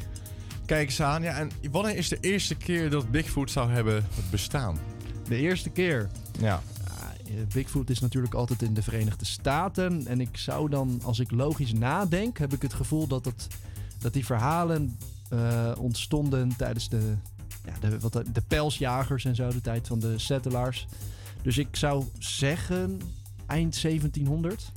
Kijk 0.65 0.87
eens 0.87 1.01
aan. 1.01 1.21
Ja, 1.23 1.37
en 1.37 1.51
wanneer 1.71 1.95
is 1.95 2.07
de 2.09 2.17
eerste 2.21 2.55
keer 2.55 2.89
dat 2.89 3.11
Bigfoot 3.11 3.51
zou 3.51 3.71
hebben 3.71 4.05
bestaan? 4.31 4.77
De 5.27 5.35
eerste 5.35 5.69
keer. 5.69 6.09
Ja. 6.39 6.61
Eh, 7.27 7.53
Bigfoot 7.53 7.89
is 7.89 7.99
natuurlijk 7.99 8.33
altijd 8.33 8.61
in 8.61 8.73
de 8.73 8.81
Verenigde 8.81 9.25
Staten. 9.25 10.07
En 10.07 10.21
ik 10.21 10.37
zou 10.37 10.69
dan, 10.69 10.99
als 11.03 11.19
ik 11.19 11.31
logisch 11.31 11.73
nadenk, 11.73 12.37
heb 12.37 12.53
ik 12.53 12.61
het 12.61 12.73
gevoel 12.73 13.07
dat, 13.07 13.25
het, 13.25 13.47
dat 13.99 14.13
die 14.13 14.25
verhalen 14.25 14.97
eh, 15.29 15.71
ontstonden 15.77 16.55
tijdens 16.57 16.89
de, 16.89 17.15
ja, 17.65 17.89
de, 17.89 17.99
wat, 17.99 18.13
de, 18.13 18.41
pelsjagers 18.47 19.25
en 19.25 19.35
zo, 19.35 19.49
de 19.49 19.61
tijd 19.61 19.87
van 19.87 19.99
de 19.99 20.19
settlers. 20.19 20.87
Dus 21.41 21.57
ik 21.57 21.75
zou 21.75 22.03
zeggen 22.19 22.99
eind 23.45 23.81
1700. 23.81 24.71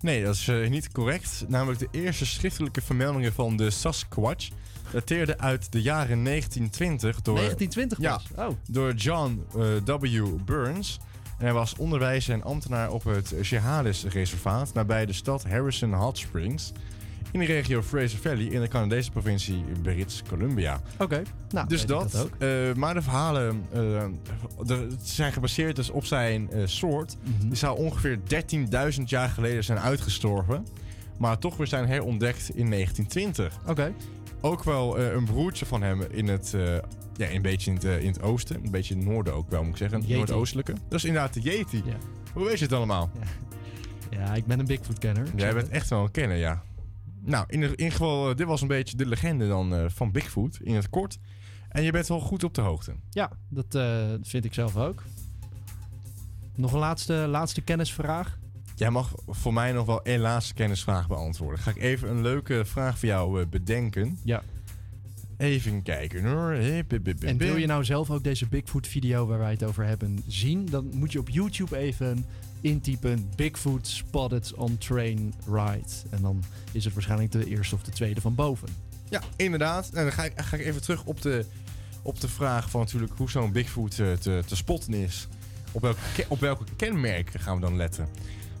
Nee, 0.00 0.24
dat 0.24 0.34
is 0.34 0.48
eh, 0.48 0.68
niet 0.68 0.92
correct. 0.92 1.44
Namelijk 1.48 1.78
de 1.78 1.88
eerste 1.90 2.26
schriftelijke 2.26 2.80
vermeldingen 2.80 3.32
van 3.32 3.56
de 3.56 3.70
Sasquatch 3.70 4.48
dateerden 4.92 5.40
uit 5.40 5.72
de 5.72 5.82
jaren 5.82 6.24
1920 6.24 7.22
door, 7.22 7.34
1920 7.34 7.98
ja? 7.98 8.46
Oh. 8.46 8.56
door 8.68 8.94
John 8.94 9.44
W. 9.84 10.44
Burns. 10.44 11.00
En 11.38 11.44
hij 11.44 11.52
was 11.52 11.76
onderwijzer 11.76 12.34
en 12.34 12.42
ambtenaar 12.42 12.90
op 12.90 13.04
het 13.04 13.34
Chehalis-reservaat 13.40 14.72
nabij 14.74 15.06
de 15.06 15.12
stad 15.12 15.44
Harrison 15.44 15.92
Hot 15.92 16.18
Springs 16.18 16.72
in 17.32 17.40
de 17.40 17.46
regio 17.46 17.82
Fraser 17.82 18.18
Valley 18.18 18.44
in 18.44 18.60
de 18.60 18.68
Canadese 18.68 19.10
provincie 19.10 19.64
British 19.82 20.20
Columbia. 20.28 20.80
Oké, 20.98 21.22
nou, 21.50 21.68
dus 21.68 21.86
dat. 21.86 22.12
dat 22.12 22.24
ook. 22.24 22.30
eh, 22.38 22.74
maar 22.74 22.94
de 22.94 23.02
verhalen 23.02 23.66
eh, 23.72 24.04
de, 24.66 24.88
zijn 25.02 25.32
gebaseerd 25.32 25.76
dus 25.76 25.90
op 25.90 26.04
zijn 26.04 26.50
eh, 26.50 26.62
soort. 26.64 27.16
Mhm. 27.22 27.48
Die 27.48 27.56
zou 27.56 27.78
ongeveer 27.78 28.18
13.000 28.98 29.02
jaar 29.04 29.28
geleden 29.28 29.64
zijn 29.64 29.78
uitgestorven. 29.78 30.66
Maar 31.18 31.38
toch 31.38 31.56
weer 31.56 31.66
zijn 31.66 31.86
herontdekt 31.86 32.50
in 32.54 32.70
1920. 32.70 33.58
Oké. 33.66 33.92
Ook 34.40 34.64
wel 34.64 34.98
een 34.98 35.24
broertje 35.24 35.66
van 35.66 35.82
hem 35.82 36.02
in 36.10 36.28
het... 36.28 36.56
ja, 37.16 37.30
een 37.30 37.42
beetje 37.42 37.70
in 37.70 37.76
het, 37.76 37.84
eh, 37.84 38.00
in 38.00 38.06
het 38.06 38.22
oosten. 38.22 38.64
Een 38.64 38.70
beetje 38.70 38.94
in 38.94 39.00
het 39.00 39.08
noorden 39.08 39.34
ook 39.34 39.50
wel, 39.50 39.62
moet 39.62 39.72
ik 39.72 39.76
zeggen. 39.76 40.00
Yeti. 40.00 40.14
Noordoostelijke. 40.14 40.72
Dat 40.72 40.98
is 40.98 41.04
inderdaad 41.04 41.34
de 41.34 41.40
Yeti. 41.40 41.82
Ja. 41.84 41.96
Hoe 42.32 42.44
weet 42.44 42.58
je 42.58 42.64
het 42.64 42.74
allemaal? 42.74 43.10
Ja, 44.10 44.34
ik 44.34 44.46
ben 44.46 44.58
een 44.58 44.66
Bigfoot-kenner. 44.66 45.26
Jij 45.36 45.54
bent 45.54 45.68
echt 45.68 45.88
wel 45.88 46.02
een 46.02 46.10
kenner, 46.10 46.36
ja. 46.36 46.62
Nou, 47.20 47.44
in 47.48 47.62
ieder 47.62 47.90
geval, 47.90 48.30
eh, 48.30 48.36
dit 48.36 48.46
was 48.46 48.60
een 48.60 48.68
beetje 48.68 48.96
de 48.96 49.06
legende 49.06 49.48
dan 49.48 49.74
eh, 49.74 49.84
van 49.88 50.12
Bigfoot 50.12 50.58
in 50.62 50.74
het 50.74 50.90
kort. 50.90 51.18
En 51.68 51.82
je 51.82 51.92
bent 51.92 52.06
wel 52.06 52.20
goed 52.20 52.44
op 52.44 52.54
de 52.54 52.60
hoogte. 52.60 52.94
Ja, 53.10 53.30
dat 53.48 53.66
vind 54.22 54.44
ik 54.44 54.54
zelf 54.54 54.76
ook. 54.76 55.02
Nog 56.54 56.72
een 56.72 56.78
laatste, 56.78 57.12
laatste 57.12 57.60
kennisvraag. 57.60 58.38
Jij 58.74 58.90
mag 58.90 59.12
voor 59.28 59.52
mij 59.52 59.72
nog 59.72 59.86
wel 59.86 60.02
één 60.02 60.20
laatste 60.20 60.54
kennisvraag 60.54 61.08
beantwoorden. 61.08 61.58
Ga 61.58 61.70
ik 61.70 61.76
even 61.76 62.10
een 62.10 62.22
leuke 62.22 62.64
vraag 62.64 62.98
voor 62.98 63.08
jou 63.08 63.46
bedenken. 63.46 64.18
Ja. 64.24 64.42
Even 65.42 65.82
kijken 65.82 66.24
hoor. 66.24 66.52
En 66.52 67.36
wil 67.36 67.56
je 67.56 67.66
nou 67.66 67.84
zelf 67.84 68.10
ook 68.10 68.24
deze 68.24 68.46
Bigfoot-video 68.46 69.26
waar 69.26 69.38
wij 69.38 69.50
het 69.50 69.64
over 69.64 69.84
hebben 69.84 70.22
zien, 70.26 70.66
dan 70.70 70.90
moet 70.94 71.12
je 71.12 71.18
op 71.18 71.28
YouTube 71.28 71.76
even 71.76 72.26
intypen 72.60 73.30
Bigfoot 73.36 73.86
spotted 73.86 74.54
on 74.54 74.78
train 74.78 75.34
ride. 75.46 75.88
En 76.10 76.22
dan 76.22 76.42
is 76.72 76.84
het 76.84 76.94
waarschijnlijk 76.94 77.32
de 77.32 77.46
eerste 77.46 77.74
of 77.74 77.82
de 77.82 77.90
tweede 77.90 78.20
van 78.20 78.34
boven. 78.34 78.68
Ja, 79.08 79.22
inderdaad. 79.36 79.88
En 79.92 80.02
dan 80.02 80.12
ga 80.12 80.24
ik, 80.24 80.32
ga 80.36 80.56
ik 80.56 80.66
even 80.66 80.82
terug 80.82 81.04
op 81.04 81.22
de, 81.22 81.44
op 82.02 82.20
de 82.20 82.28
vraag 82.28 82.70
van 82.70 82.80
natuurlijk 82.80 83.12
hoe 83.16 83.30
zo'n 83.30 83.52
Bigfoot 83.52 83.98
eh, 83.98 84.12
te, 84.12 84.42
te 84.46 84.56
spotten 84.56 84.94
is. 84.94 85.28
Op 85.72 85.82
welke, 85.82 86.00
ke- 86.14 86.24
op 86.28 86.40
welke 86.40 86.64
kenmerken 86.76 87.40
gaan 87.40 87.54
we 87.54 87.60
dan 87.60 87.76
letten? 87.76 88.08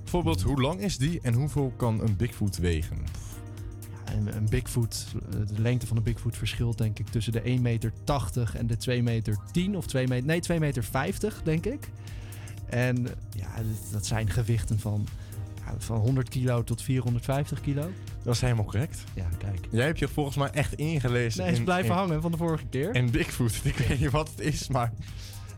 Bijvoorbeeld, 0.02 0.42
hoe 0.42 0.60
lang 0.60 0.80
is 0.80 0.98
die 0.98 1.20
en 1.22 1.34
hoeveel 1.34 1.72
kan 1.76 2.00
een 2.00 2.16
Bigfoot 2.16 2.56
wegen? 2.56 2.98
Een, 4.12 4.36
een 4.36 4.48
Bigfoot, 4.48 5.06
eh, 5.14 5.20
de 5.56 5.62
lengte 5.62 5.86
van 5.86 5.96
een 5.96 6.02
Bigfoot 6.02 6.36
verschilt 6.36 6.78
denk 6.78 6.98
ik 6.98 7.06
tussen 7.08 7.32
de 7.32 7.42
1,80 7.44 7.60
meter 7.62 7.92
en 8.54 8.66
de 8.66 8.76
2 8.76 9.02
meter 9.02 9.36
10 9.52 9.76
of 9.76 9.86
2 9.86 10.08
meter, 10.08 10.26
nee 10.26 10.40
2 10.40 10.58
meter 10.60 10.84
50 10.84 11.40
denk 11.44 11.66
ik. 11.66 11.88
En 12.66 13.06
ja, 13.36 13.48
dat- 13.92 14.06
zijn 14.06 14.30
gewichten 14.30 14.78
van, 14.78 15.06
van 15.78 15.96
100 15.98 16.28
kilo 16.28 16.64
tot 16.64 16.82
450 16.82 17.60
kilo. 17.60 17.90
Dat 18.22 18.34
is 18.34 18.40
helemaal 18.40 18.64
correct. 18.64 19.04
Ja, 19.14 19.28
kijk. 19.38 19.66
Jij 19.70 19.86
hebt 19.86 19.98
je 19.98 20.08
volgens 20.08 20.36
mij 20.36 20.50
echt 20.50 20.74
ingelezen. 20.74 21.42
Nee, 21.42 21.52
is 21.52 21.58
in- 21.58 21.64
blijven 21.64 21.90
in- 21.90 21.96
hangen 21.96 22.22
van 22.22 22.30
de 22.30 22.36
vorige 22.36 22.64
keer. 22.70 22.90
En 22.94 23.10
Bigfoot, 23.10 23.60
ik 23.64 23.76
weet 23.76 24.00
niet 24.00 24.10
wat 24.10 24.30
het 24.36 24.40
is, 24.40 24.68
maar 24.68 24.92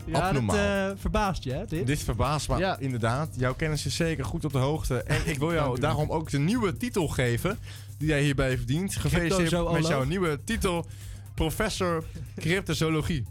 ja, 0.06 0.20
abnormaal. 0.26 0.56
dat 0.56 0.64
eh, 0.96 1.00
verbaast 1.00 1.44
je 1.44 1.52
hè, 1.52 1.64
dit? 1.66 1.86
Dit 1.86 1.98
verbaast 1.98 2.48
me 2.48 2.56
Ja. 2.58 2.78
inderdaad. 2.78 3.28
Jouw 3.36 3.54
kennis 3.54 3.86
is 3.86 3.96
zeker 3.96 4.24
goed 4.24 4.44
op 4.44 4.52
de 4.52 4.58
hoogte. 4.58 5.02
En 5.02 5.20
ik 5.24 5.38
wil 5.38 5.52
jou 5.60 5.80
daarom 5.80 6.10
ook 6.10 6.30
de 6.30 6.38
nieuwe 6.38 6.76
titel 6.76 7.08
geven 7.08 7.58
die 7.98 8.08
jij 8.08 8.22
hierbij 8.22 8.56
verdient. 8.56 8.96
Gefeliciteerd 8.96 9.72
met 9.72 9.86
jouw 9.86 10.04
nieuwe 10.04 10.40
titel. 10.44 10.86
Professor 11.34 12.04
Cryptozoologie. 12.36 13.24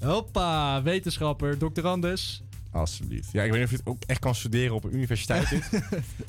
Hoppa, 0.00 0.82
wetenschapper, 0.82 1.58
doctorandus. 1.58 2.42
Alsjeblieft. 2.70 3.32
Ja, 3.32 3.42
ik 3.42 3.50
weet 3.50 3.60
niet 3.60 3.64
of 3.64 3.70
je 3.70 3.76
het 3.76 3.86
ook 3.86 4.02
echt 4.06 4.18
kan 4.18 4.34
studeren 4.34 4.74
op 4.74 4.84
een 4.84 4.94
universiteit. 4.94 5.48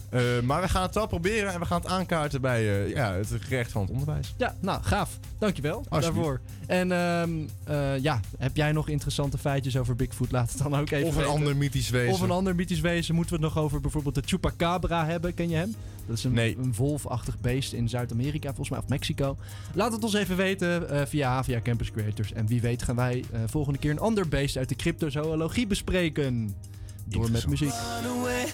Eh, 0.10 0.22
maar 0.44 0.62
we 0.62 0.70
gaan 0.70 0.82
het 0.82 0.96
wel 0.96 1.08
proberen 1.08 1.54
en 1.54 1.60
we 1.60 1.66
gaan 1.66 1.82
het 1.82 1.90
aankaarten 1.90 2.42
bij 2.42 2.86
eh, 2.86 2.90
ja, 2.90 3.14
het 3.14 3.28
gerecht 3.40 3.72
van 3.72 3.82
het 3.82 3.92
onderwijs. 3.92 4.34
Ja, 4.38 4.56
nou, 4.60 4.84
gaaf. 4.84 5.20
Dankjewel 5.38 5.86
daarvoor. 5.90 6.42
En 6.68 6.92
ehm, 6.92 7.30
eh, 7.64 8.00
ja, 8.00 8.20
heb 8.38 8.56
jij 8.56 8.72
nog 8.72 8.90
interessante 8.90 9.38
feitjes 9.38 9.78
over 9.78 9.96
Bigfoot? 9.96 10.32
Laat 10.32 10.52
het 10.52 10.62
dan 10.64 10.76
ook 10.76 10.90
even 10.90 11.04
weten. 11.04 11.08
Of 11.08 11.16
een 11.16 11.40
ander 11.40 11.56
mythisch 11.56 11.90
wezen. 11.90 12.14
Of 12.14 12.22
een 12.22 12.32
ander 12.32 12.56
mythisch 12.56 12.80
wezen. 12.80 13.16
Moeten 13.16 13.36
we 13.36 13.46
het 13.46 13.54
nog 13.54 13.64
over 13.64 13.82
bijvoorbeeld 13.82 14.16
de 14.16 14.22
Chupacabra 14.26 15.06
hebben? 15.06 15.34
Ken 15.34 15.50
je 15.50 15.56
hem? 15.56 15.76
Dat 16.06 16.18
is 16.18 16.24
een, 16.24 16.38
een 16.38 16.74
wolfachtig 16.76 17.40
beest 17.40 17.74
in 17.74 17.90
Zuid-Amerika, 17.90 18.48
volgens 18.48 18.70
mij, 18.70 18.80
of 18.80 18.88
Mexico. 18.88 19.38
Laat 19.74 19.92
het 19.92 20.04
ons 20.04 20.14
even 20.14 20.36
weten 20.36 20.90
eh, 20.90 21.02
via 21.06 21.30
Havia 21.30 21.62
Campus 21.62 21.92
Creators. 21.92 22.34
En 22.34 22.48
wie 22.48 22.62
weet 22.62 22.84
gaan 22.84 22.96
wij 22.96 23.24
eh, 23.32 23.40
volgende 23.46 23.80
keer 23.80 23.92
een 23.92 24.00
ander 24.00 24.28
beest 24.28 24.58
uit 24.58 24.70
de 24.70 24.76
cryptozoologie 24.76 25.68
bespreken. 25.68 26.56
Door 27.06 27.32
met 27.32 27.48
muziek. 27.48 27.74
Run 28.02 28.12
away. 28.12 28.46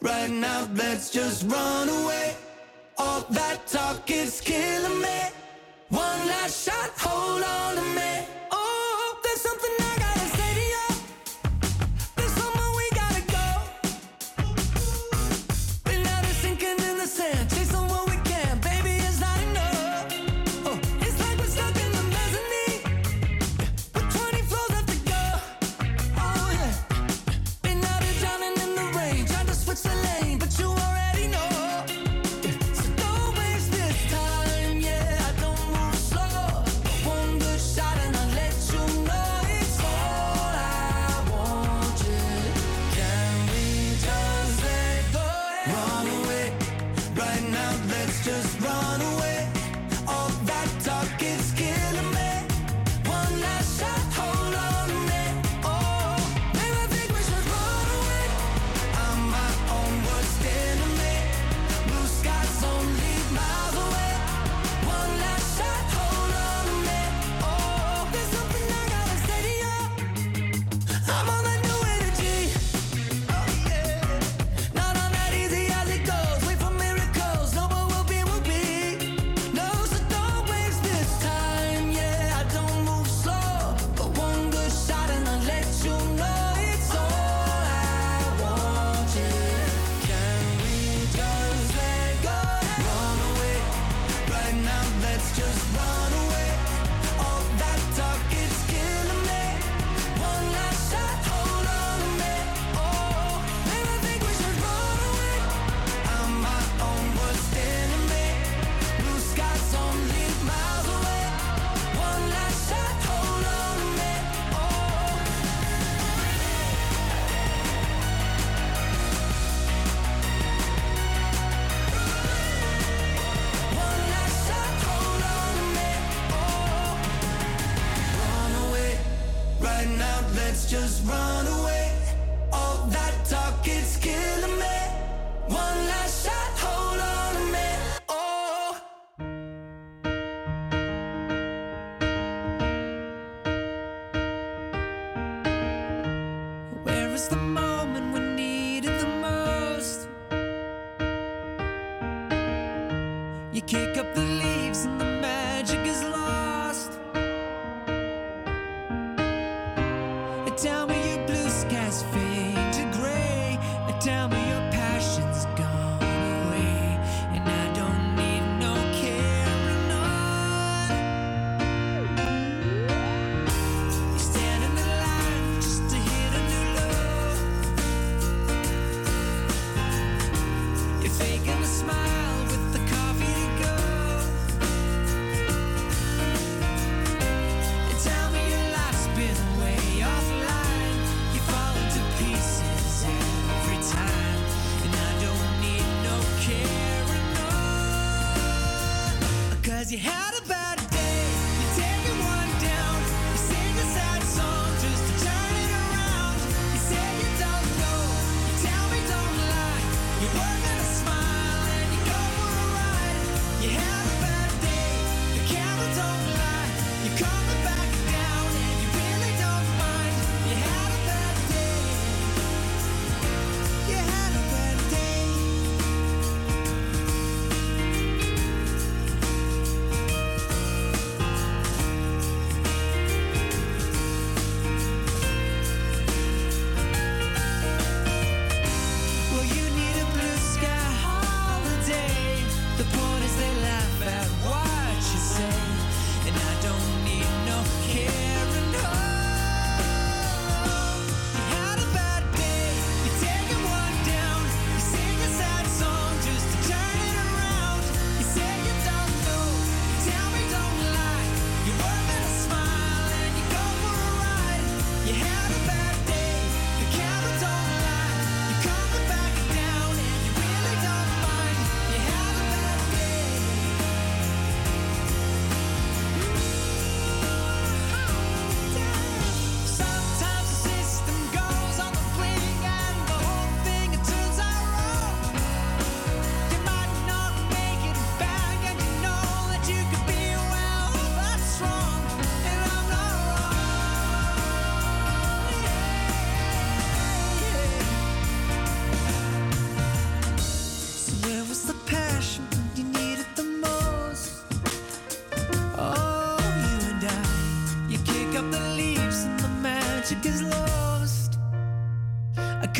Right 0.00 0.30
now, 0.30 0.76
let's 0.76 1.12
just 1.12 1.42
run 1.42 1.88
away. 1.88 2.34
All 2.94 3.22
that 3.32 3.60
talk 3.70 4.08
is 4.08 4.40
killing 4.42 5.00
me. 5.00 5.39
One 5.90 6.28
last 6.28 6.66
shot, 6.66 6.90
hold 6.98 7.42
on 7.42 7.74
to 7.74 7.82
me. 7.82 8.39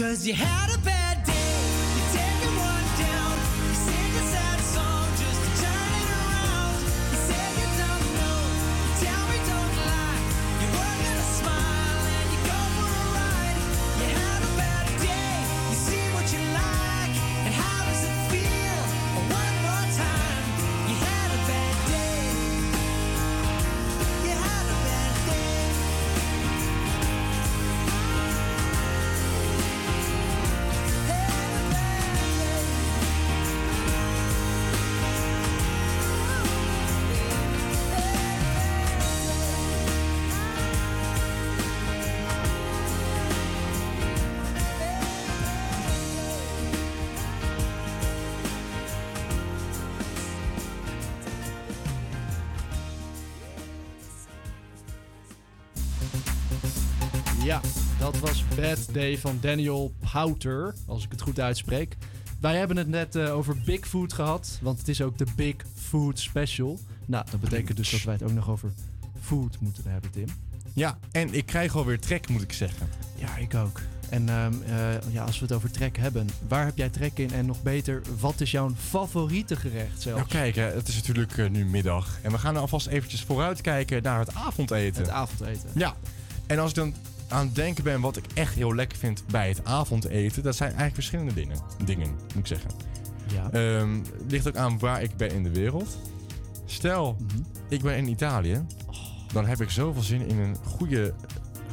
Cause 0.00 0.26
you 0.26 0.32
had 0.32 0.74
a 0.74 0.78
bad 0.78 0.99
Day 58.92 59.18
van 59.18 59.38
Daniel 59.40 59.92
Powter, 60.12 60.74
als 60.86 61.04
ik 61.04 61.10
het 61.10 61.20
goed 61.20 61.40
uitspreek. 61.40 61.96
Wij 62.40 62.56
hebben 62.56 62.76
het 62.76 62.88
net 62.88 63.16
eh, 63.16 63.36
over 63.36 63.56
Bigfoot 63.64 64.12
gehad, 64.12 64.58
want 64.62 64.78
het 64.78 64.88
is 64.88 65.02
ook 65.02 65.18
de 65.18 65.26
Big 65.36 65.54
Food 65.74 66.18
Special. 66.18 66.78
Nou, 67.06 67.24
dat 67.30 67.40
betekent 67.40 67.76
dus 67.76 67.90
dat 67.90 68.02
wij 68.02 68.14
het 68.14 68.22
ook 68.22 68.32
nog 68.32 68.50
over 68.50 68.72
food 69.20 69.56
moeten 69.60 69.84
hebben, 69.86 70.10
Tim. 70.10 70.26
Ja, 70.72 70.98
en 71.12 71.34
ik 71.34 71.46
krijg 71.46 71.76
alweer 71.76 72.00
trek, 72.00 72.28
moet 72.28 72.42
ik 72.42 72.52
zeggen. 72.52 72.88
Ja, 73.16 73.36
ik 73.36 73.54
ook. 73.54 73.80
En 74.08 74.28
ehm, 74.28 74.52
eh, 74.66 75.12
ja, 75.12 75.24
als 75.24 75.38
we 75.38 75.44
het 75.44 75.54
over 75.54 75.70
trek 75.70 75.96
hebben, 75.96 76.28
waar 76.48 76.64
heb 76.64 76.76
jij 76.76 76.88
trek 76.88 77.18
in? 77.18 77.32
En 77.32 77.46
nog 77.46 77.62
beter, 77.62 78.02
wat 78.20 78.40
is 78.40 78.50
jouw 78.50 78.70
favoriete 78.88 79.56
gerecht 79.56 80.02
zelfs? 80.02 80.18
Nou 80.18 80.28
kijk, 80.28 80.54
hè, 80.54 80.62
het 80.62 80.88
is 80.88 80.94
natuurlijk 80.94 81.38
eh, 81.38 81.48
nu 81.48 81.64
middag. 81.64 82.18
En 82.22 82.32
we 82.32 82.38
gaan 82.38 82.56
alvast 82.56 82.86
eventjes 82.86 83.22
vooruitkijken 83.22 84.02
naar 84.02 84.18
het 84.18 84.34
avondeten. 84.34 85.02
Het 85.02 85.10
avondeten. 85.10 85.70
Ja. 85.74 85.94
En 86.46 86.58
als 86.58 86.70
ik 86.70 86.76
dan 86.76 86.94
aan 87.30 87.46
het 87.46 87.54
denken 87.54 87.84
ben 87.84 88.00
wat 88.00 88.16
ik 88.16 88.24
echt 88.34 88.54
heel 88.54 88.74
lekker 88.74 88.98
vind 88.98 89.22
bij 89.26 89.48
het 89.48 89.64
avondeten, 89.64 90.42
dat 90.42 90.54
zijn 90.56 90.68
eigenlijk 90.68 90.94
verschillende 90.94 91.34
dingen, 91.34 91.56
dingen 91.84 92.08
moet 92.10 92.34
ik 92.36 92.46
zeggen. 92.46 92.70
Ja. 93.32 93.50
Ehm, 93.50 93.94
het 94.22 94.30
ligt 94.30 94.48
ook 94.48 94.56
aan 94.56 94.78
waar 94.78 95.02
ik 95.02 95.16
ben 95.16 95.30
in 95.30 95.42
de 95.42 95.50
wereld. 95.50 95.98
Stel, 96.64 97.16
Mhm. 97.18 97.38
ik 97.68 97.82
ben 97.82 97.96
in 97.96 98.08
Italië, 98.08 98.66
dan 99.32 99.46
heb 99.46 99.60
ik 99.60 99.70
zoveel 99.70 100.02
zin 100.02 100.26
in 100.28 100.38
een 100.38 100.56
goede 100.64 101.14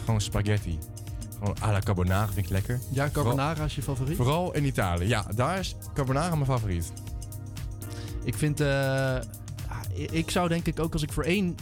gewoon 0.03 0.21
spaghetti. 0.21 0.77
Gewoon 1.39 1.55
à 1.63 1.71
la 1.71 1.79
carbonara 1.79 2.25
vind 2.25 2.45
ik 2.45 2.49
lekker. 2.51 2.79
Ja, 2.91 3.09
carbonara 3.09 3.63
is 3.63 3.75
je 3.75 3.81
favoriet? 3.81 4.15
Vooral 4.15 4.53
in 4.53 4.65
Italië. 4.65 5.07
Ja, 5.07 5.25
daar 5.35 5.59
is 5.59 5.75
carbonara 5.93 6.33
mijn 6.35 6.45
favoriet. 6.45 6.91
Ik 8.23 8.35
vind, 8.35 8.59
eh, 8.59 9.15
i- 9.97 10.07
ik 10.11 10.29
zou 10.31 10.47
denk 10.47 10.65
ik 10.67 10.79
ook 10.79 10.93
als 10.93 11.01
ik 11.03 11.11
voor 11.13 11.23
één 11.23 11.55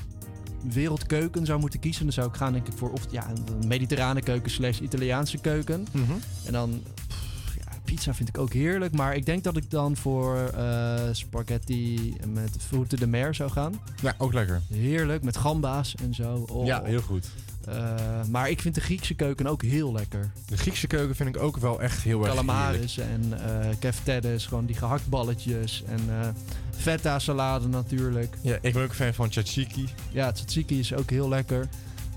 wereldkeuken 0.74 1.46
zou 1.46 1.60
moeten 1.60 1.80
kiezen, 1.80 2.04
dan 2.04 2.14
zou 2.14 2.28
ik 2.28 2.36
gaan 2.36 2.54
denk 2.54 2.68
ik 2.68 2.78
voor 2.78 2.92
of 2.92 3.02
ja, 3.10 3.30
een 3.30 3.68
mediterrane 3.68 4.22
keuken 4.22 4.52
slash 4.52 4.80
Italiaanse 4.80 5.38
keuken. 5.38 5.88
Mhm. 5.92 6.12
En 6.46 6.54
dan 6.54 6.82
pff, 7.08 7.56
ja, 7.56 7.80
pizza 7.84 8.14
vind 8.14 8.30
ik 8.30 8.38
ook 8.38 8.54
heerlijk, 8.54 8.96
maar 8.96 9.16
ik 9.16 9.26
denk 9.26 9.44
dat 9.44 9.58
ik 9.58 9.70
dan 9.70 9.96
voor 9.96 10.38
eh, 10.38 11.00
spaghetti 11.12 12.16
met 12.28 12.56
frutte 12.58 12.96
de 12.96 13.08
mer 13.08 13.36
zou 13.36 13.52
gaan. 13.52 13.82
Ja, 14.02 14.16
ook 14.18 14.34
lekker. 14.34 14.62
Heerlijk 14.74 15.24
met 15.24 15.38
gamba's 15.38 15.96
en 15.96 16.14
zo. 16.14 16.46
Oh. 16.52 16.66
Ja, 16.66 16.84
heel 16.84 17.02
goed. 17.02 17.28
Eh, 17.66 17.96
maar 18.30 18.50
ik 18.50 18.62
vind 18.62 18.76
de 18.76 18.82
Griekse 18.82 19.14
keuken 19.14 19.48
ook 19.48 19.62
heel 19.62 19.92
lekker. 19.92 20.32
De 20.46 20.58
Griekse 20.58 20.88
keuken 20.88 21.16
vind 21.16 21.36
ik 21.36 21.42
ook 21.42 21.58
wel 21.58 21.82
echt 21.82 22.02
heel 22.02 22.20
erg. 22.20 22.30
Calamaris 22.30 22.98
en 22.98 23.24
eh 23.44 23.70
keftedes, 23.80 24.46
gewoon 24.46 24.66
die 24.66 24.76
gehaktballetjes 24.76 25.84
en 25.88 26.36
feta 26.78 27.20
salade 27.20 27.68
natuurlijk. 27.68 28.36
Ja, 28.42 28.58
ik 28.62 28.74
ben 28.74 28.84
ook 28.84 28.94
fan 28.94 29.14
van 29.14 29.30
tzatziki. 29.30 29.86
Ja, 30.12 30.32
tzatziki 30.32 30.80
is 30.80 30.94
ook 30.94 31.10
heel 31.10 31.30
lekker. 31.30 31.68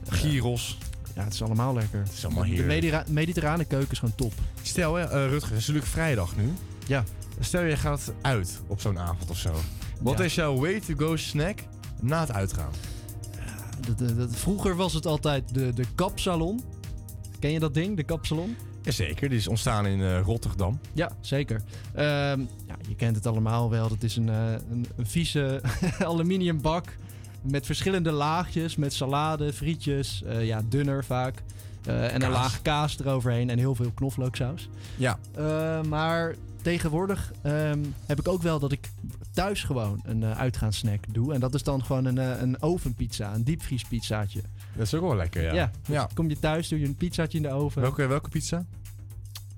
Gyros. 0.09 0.79
Ja, 1.15 1.25
het 1.25 1.33
is 1.35 1.43
allemaal 1.43 1.75
lekker. 1.75 1.99
Het 2.01 2.13
is 2.13 2.25
allemaal 2.25 2.43
De 2.43 2.49
heerlijk. 2.49 2.69
medira- 2.69 3.05
mediterrane 3.09 3.65
keuken 3.65 3.91
is 3.91 3.99
gewoon 3.99 4.15
top. 4.15 4.33
Stel, 4.63 4.95
hè, 4.95 5.03
eh, 5.05 5.29
Rutger, 5.29 5.51
het 5.51 5.61
is 5.61 5.67
natuurlijk 5.67 5.87
vrijdag 5.93 6.37
nu. 6.37 6.53
Ja. 6.87 7.05
Stel, 7.41 7.63
je 7.63 7.77
gaat 7.77 8.13
uit 8.23 8.61
op 8.67 8.81
zo'n 8.81 8.99
avond 8.99 9.31
of 9.31 9.39
zo. 9.39 9.55
Wat 10.01 10.19
Ja. 10.19 10.25
is 10.25 10.35
jouw 10.35 10.57
way-to-go 10.59 11.17
snack 11.17 11.59
na 12.01 12.21
het 12.21 12.33
uitgaan? 12.33 12.73
Dat- 13.87 13.99
dat- 13.99 14.17
dat- 14.17 14.37
vroeger 14.37 14.77
was 14.77 14.93
het 14.93 15.07
altijd 15.07 15.55
de, 15.55 15.73
de 15.75 15.85
kapsalon. 15.95 16.63
Ken 17.39 17.51
je 17.53 17.59
dat 17.59 17.75
ding, 17.75 17.97
de 17.97 18.03
kapsalon? 18.03 18.57
Jazeker, 18.89 19.29
die 19.29 19.39
is 19.39 19.49
ontstaan 19.49 19.87
in 19.87 20.01
eh, 20.01 20.21
Rotterdam. 20.21 20.79
Ja, 20.93 21.11
zeker. 21.21 21.63
Ehm, 21.95 22.41
ja, 22.41 22.77
je 22.89 22.95
kent 22.97 23.17
het 23.17 23.27
allemaal 23.27 23.71
wel. 23.71 23.89
Dat 23.89 24.03
is 24.03 24.17
een, 24.17 24.29
eh, 24.29 24.53
een, 24.71 24.87
een 24.97 25.07
vieze 25.07 25.61
aluminiumbak 25.99 26.97
met 27.43 27.67
verschillende 27.67 28.11
laagjes. 28.11 28.77
Met 28.77 28.93
salade, 28.93 29.53
frietjes, 29.53 30.23
eh, 30.23 30.47
ja, 30.47 30.63
dunner 30.69 31.05
vaak. 31.05 31.43
En 31.87 32.23
een 32.23 32.31
laag 32.31 32.63
kaas 32.63 32.99
eroverheen 32.99 33.51
en 33.51 33.59
heel 33.59 33.75
veel 33.75 33.91
knoflooksaus. 33.95 34.69
Ja. 34.97 35.19
Maar 35.89 36.35
tegenwoordig 36.63 37.33
ehm, 37.43 37.85
heb 38.07 38.19
ik 38.19 38.29
ook 38.29 38.43
wel 38.43 38.59
dat 38.59 38.73
ik 38.73 38.91
thuis 39.33 39.65
gewoon 39.65 40.01
een 40.05 40.25
uitgaanssnack 40.25 41.05
doe. 41.13 41.35
En 41.35 41.41
dat 41.41 41.55
is 41.55 41.63
dan 41.63 41.85
gewoon 41.85 42.05
een, 42.05 42.43
een 42.43 42.63
ovenpizza, 42.63 43.35
een 43.35 43.45
diepvriespizzaatje. 43.45 44.41
Dat 44.77 44.87
is 44.87 44.95
ook 44.95 45.03
wel 45.03 45.17
lekker, 45.17 45.43
ja. 45.43 45.53
Ja, 45.55 45.71
ja. 45.87 46.09
kom 46.15 46.29
je 46.29 46.39
thuis, 46.39 46.69
doe 46.69 46.81
je 46.81 46.87
een 46.87 46.97
pizzaatje 46.97 47.37
in 47.37 47.43
de 47.43 47.51
oven. 47.53 47.83
Welke, 47.83 48.07
welke 48.07 48.29
pizza? 48.29 48.65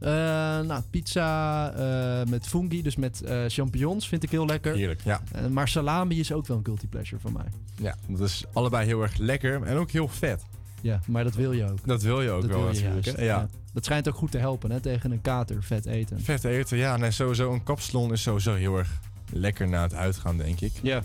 Eh, 0.00 0.10
nou, 0.60 0.82
pizza 0.90 1.72
eh, 1.72 2.30
met 2.30 2.46
fungi, 2.46 2.82
dus 2.82 2.96
met 2.96 3.22
eh, 3.22 3.44
champignons, 3.48 4.08
vind 4.08 4.22
ik 4.22 4.30
heel 4.30 4.46
lekker. 4.46 4.74
Heerlijk, 4.74 5.00
ja. 5.04 5.20
Maar 5.50 5.68
salami 5.68 6.20
is 6.20 6.32
ook 6.32 6.46
wel 6.46 6.56
een 6.56 6.64
guilty 6.64 6.86
pleasure 6.86 7.20
van 7.20 7.32
mij. 7.32 7.46
Ja, 7.76 7.96
dat 8.08 8.28
is 8.28 8.44
allebei 8.52 8.86
heel 8.86 9.02
erg 9.02 9.16
lekker 9.16 9.62
en 9.62 9.76
ook 9.76 9.90
heel 9.90 10.08
vet. 10.08 10.42
Ja, 10.80 11.00
maar 11.06 11.24
dat 11.24 11.34
wil 11.34 11.52
je 11.52 11.70
ook. 11.70 11.86
Dat 11.86 12.02
wil 12.02 12.22
je 12.22 12.30
ook 12.30 12.42
Dat 12.42 12.50
wel 12.50 12.64
natuurlijk. 12.64 13.20
Ja. 13.20 13.48
Dat 13.72 13.84
schijnt 13.84 14.08
ook 14.08 14.14
goed 14.14 14.30
te 14.30 14.38
helpen 14.38 14.70
hè, 14.70 14.80
tegen 14.80 15.12
een 15.12 15.20
kater, 15.20 15.62
vet 15.62 15.86
eten. 15.86 16.20
Vet 16.20 16.44
eten, 16.44 16.78
ja. 16.78 16.96
Nee, 16.96 17.10
sowieso 17.10 17.52
een 17.52 17.62
kapsalon 17.62 18.12
is 18.12 18.22
sowieso 18.22 18.54
heel 18.54 18.76
erg 18.76 19.00
lekker 19.32 19.68
na 19.68 19.82
het 19.82 19.94
uitgaan, 19.94 20.36
denk 20.36 20.60
ik. 20.60 20.72
Ja. 20.82 21.02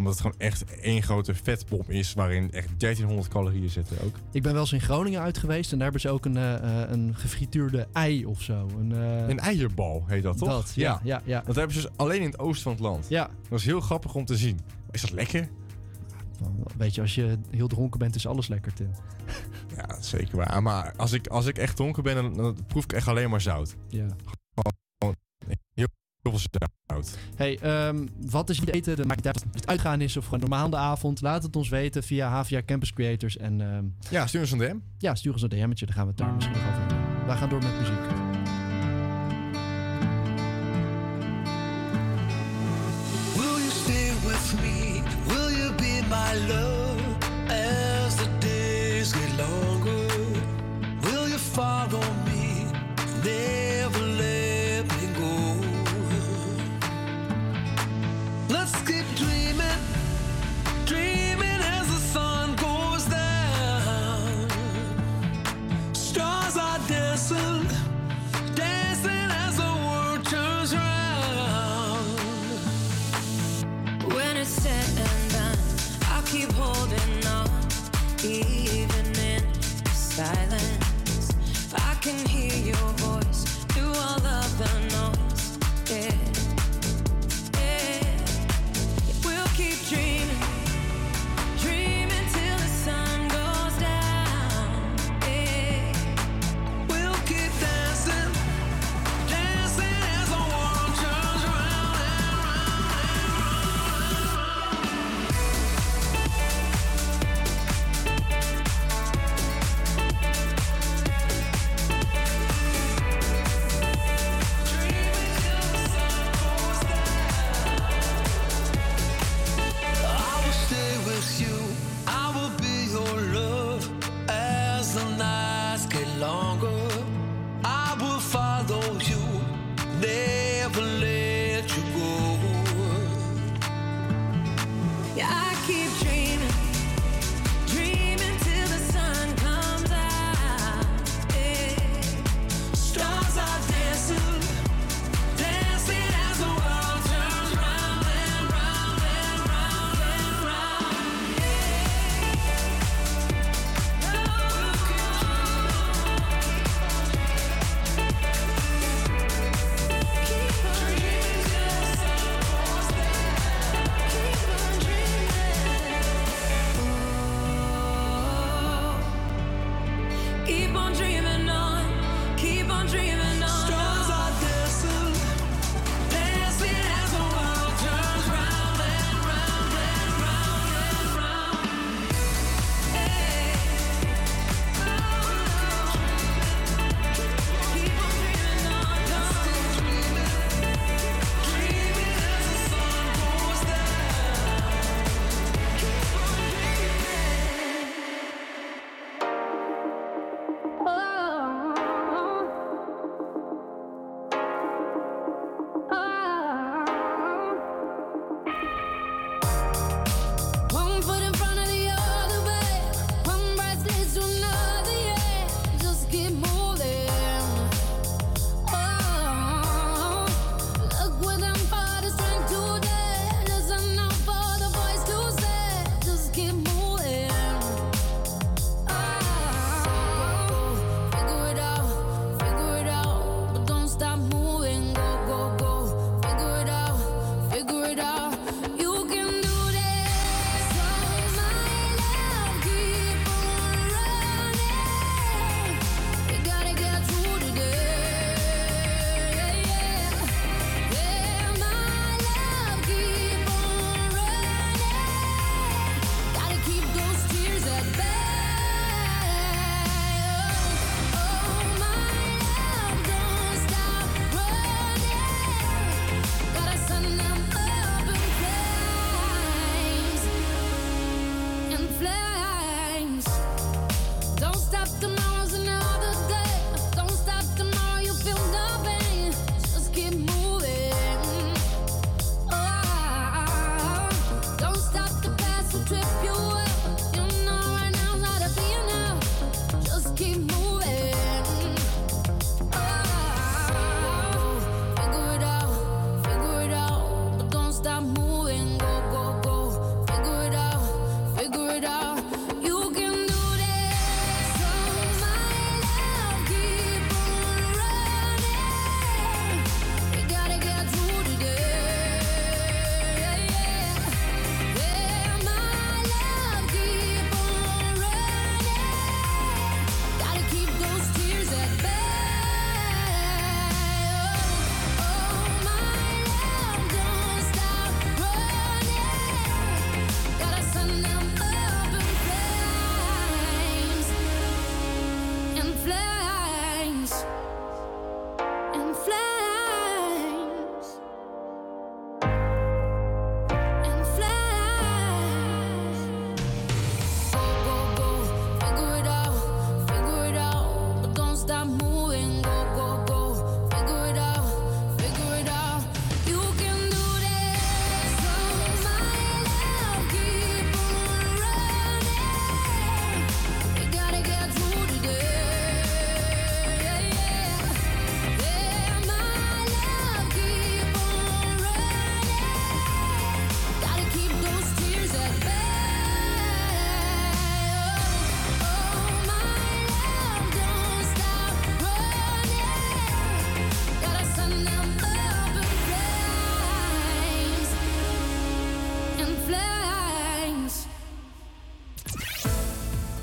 Omdat 0.00 0.18
het 0.18 0.22
gewoon 0.22 0.38
echt 0.38 0.64
één 0.64 1.02
grote 1.02 1.34
vetpop 1.34 1.90
is 1.90 2.14
waarin 2.14 2.52
echt 2.52 2.68
1300 2.78 3.28
calorieën 3.28 3.68
zitten 3.68 3.96
ook. 4.04 4.14
Ik 4.32 4.42
ben 4.42 4.52
wel 4.52 4.60
eens 4.60 4.72
in 4.72 4.80
Groningen 4.80 5.20
uit 5.20 5.38
geweest 5.38 5.72
en 5.72 5.78
daar 5.78 5.82
hebben 5.82 6.00
ze 6.00 6.08
ook 6.08 6.24
een, 6.24 6.36
eh, 6.36 6.54
eh, 6.82 6.90
een 6.90 7.14
gefrituurde 7.16 7.88
ei 7.92 8.26
of 8.26 8.42
zo. 8.42 8.68
Een, 8.78 8.92
eh, 8.92 9.28
Een 9.28 9.38
eierbal 9.38 10.04
heet 10.06 10.22
dat, 10.22 10.38
toch? 10.38 10.48
Dat, 10.48 10.72
ja, 10.74 11.00
ja, 11.02 11.22
ja. 11.24 11.42
Dat 11.46 11.56
hebben 11.56 11.74
ze 11.74 11.80
dus 11.80 11.90
alleen 11.96 12.20
in 12.20 12.26
het 12.30 12.38
oosten 12.38 12.62
van 12.62 12.72
het 12.72 12.80
land. 12.80 13.06
Ja. 13.08 13.30
Dat 13.48 13.58
is 13.58 13.64
heel 13.64 13.80
grappig 13.80 14.14
om 14.14 14.24
te 14.24 14.36
zien. 14.36 14.60
Is 14.90 15.00
dat 15.00 15.10
lekker? 15.10 15.48
Weet 16.76 16.94
je, 16.94 17.00
als 17.00 17.14
je 17.14 17.38
heel 17.50 17.68
dronken 17.68 17.98
bent, 17.98 18.14
is 18.14 18.26
alles 18.26 18.48
lekker, 18.48 18.72
Tim. 18.72 18.90
Ja, 19.76 20.02
zeker 20.02 20.36
waar. 20.36 20.62
Maar 20.62 20.94
als 20.96 21.12
ik, 21.12 21.26
als 21.26 21.46
ik 21.46 21.58
echt 21.58 21.76
dronken 21.76 22.02
ben, 22.02 22.14
dan, 22.14 22.34
dan 22.34 22.56
proef 22.66 22.84
ik 22.84 22.92
echt 22.92 23.08
alleen 23.08 23.30
maar 23.30 23.40
zout. 23.40 23.76
Ja. 23.88 24.06
Hey, 27.36 27.58
ehm, 27.58 28.06
wat 28.30 28.50
is 28.50 28.58
je 28.58 28.72
eten? 28.72 28.96
Niet 29.08 29.26
uit 29.26 29.36
of 29.36 29.42
het 29.52 29.66
uitgaan 29.66 30.00
is 30.00 30.16
of 30.16 30.24
gewoon 30.24 30.40
normaal 30.40 30.64
aan 30.64 30.70
de 30.70 30.76
avond. 30.76 31.20
Laat 31.20 31.42
het 31.42 31.56
ons 31.56 31.68
weten 31.68 32.02
via 32.02 32.28
HVA 32.28 32.62
Campus 32.66 32.92
Creators. 32.92 33.36
En 33.36 33.60
ehm, 33.60 33.84
Ja, 34.10 34.26
stuur 34.26 34.40
ons 34.40 34.50
een 34.50 34.58
DM. 34.58 34.76
ja, 34.98 35.14
stuur 35.14 35.32
ons 35.32 35.42
een 35.42 35.48
DM'tje, 35.48 35.86
dan 35.86 35.94
gaan 35.94 36.04
we 36.04 36.08
het 36.10 36.18
daar 36.18 36.32
misschien 36.34 36.56
nog 36.56 36.66
over 36.66 36.80
hebben. 36.80 37.26
Wij 37.26 37.36
gaan 37.36 37.48
door 37.48 37.62
met 37.62 37.78
muziek. 37.78 37.98
Will 43.36 43.58
you 43.58 43.70
stay 43.70 44.12
with 44.26 44.54
me? 44.62 45.02
Will 45.26 45.50
you 45.58 45.72
be 45.74 46.02
my 46.08 46.34
love 46.48 46.79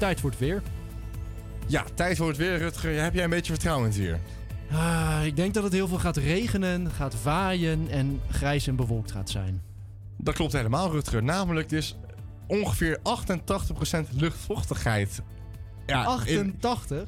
Tijd 0.08 0.20
voor 0.20 0.30
het 0.30 0.40
weer. 0.40 0.62
Ja, 1.66 1.86
tijd 1.94 2.18
voor 2.18 2.28
het 2.28 2.38
weer, 2.38 2.58
Rutger. 2.58 3.02
Heb 3.02 3.14
jij 3.14 3.24
een 3.24 3.30
beetje 3.30 3.52
vertrouwen 3.52 3.86
in 3.86 3.92
het 3.92 4.02
weer? 4.02 4.20
Ah, 4.72 5.20
ik 5.24 5.36
denk 5.36 5.54
dat 5.54 5.64
het 5.64 5.74
heel 5.74 5.88
veel 5.88 5.98
gaat 5.98 6.18
regenen, 6.18 6.92
gaat 6.92 7.24
waaien 7.24 7.88
en 7.90 8.22
grijs 8.30 8.68
en 8.68 8.76
bewolkt 8.76 9.12
gaat 9.12 9.30
zijn. 9.30 9.62
Dat 10.18 10.36
klopt 10.36 10.54
helemaal, 10.54 10.92
Rutger. 10.92 11.24
Namelijk, 11.24 11.70
het 11.70 11.80
is 11.80 11.98
ongeveer 12.48 13.00
88% 13.00 13.02
luchtvochtigheid. 14.12 15.22
Ja, 15.88 16.20
in- 16.26 16.56
88? 16.62 17.08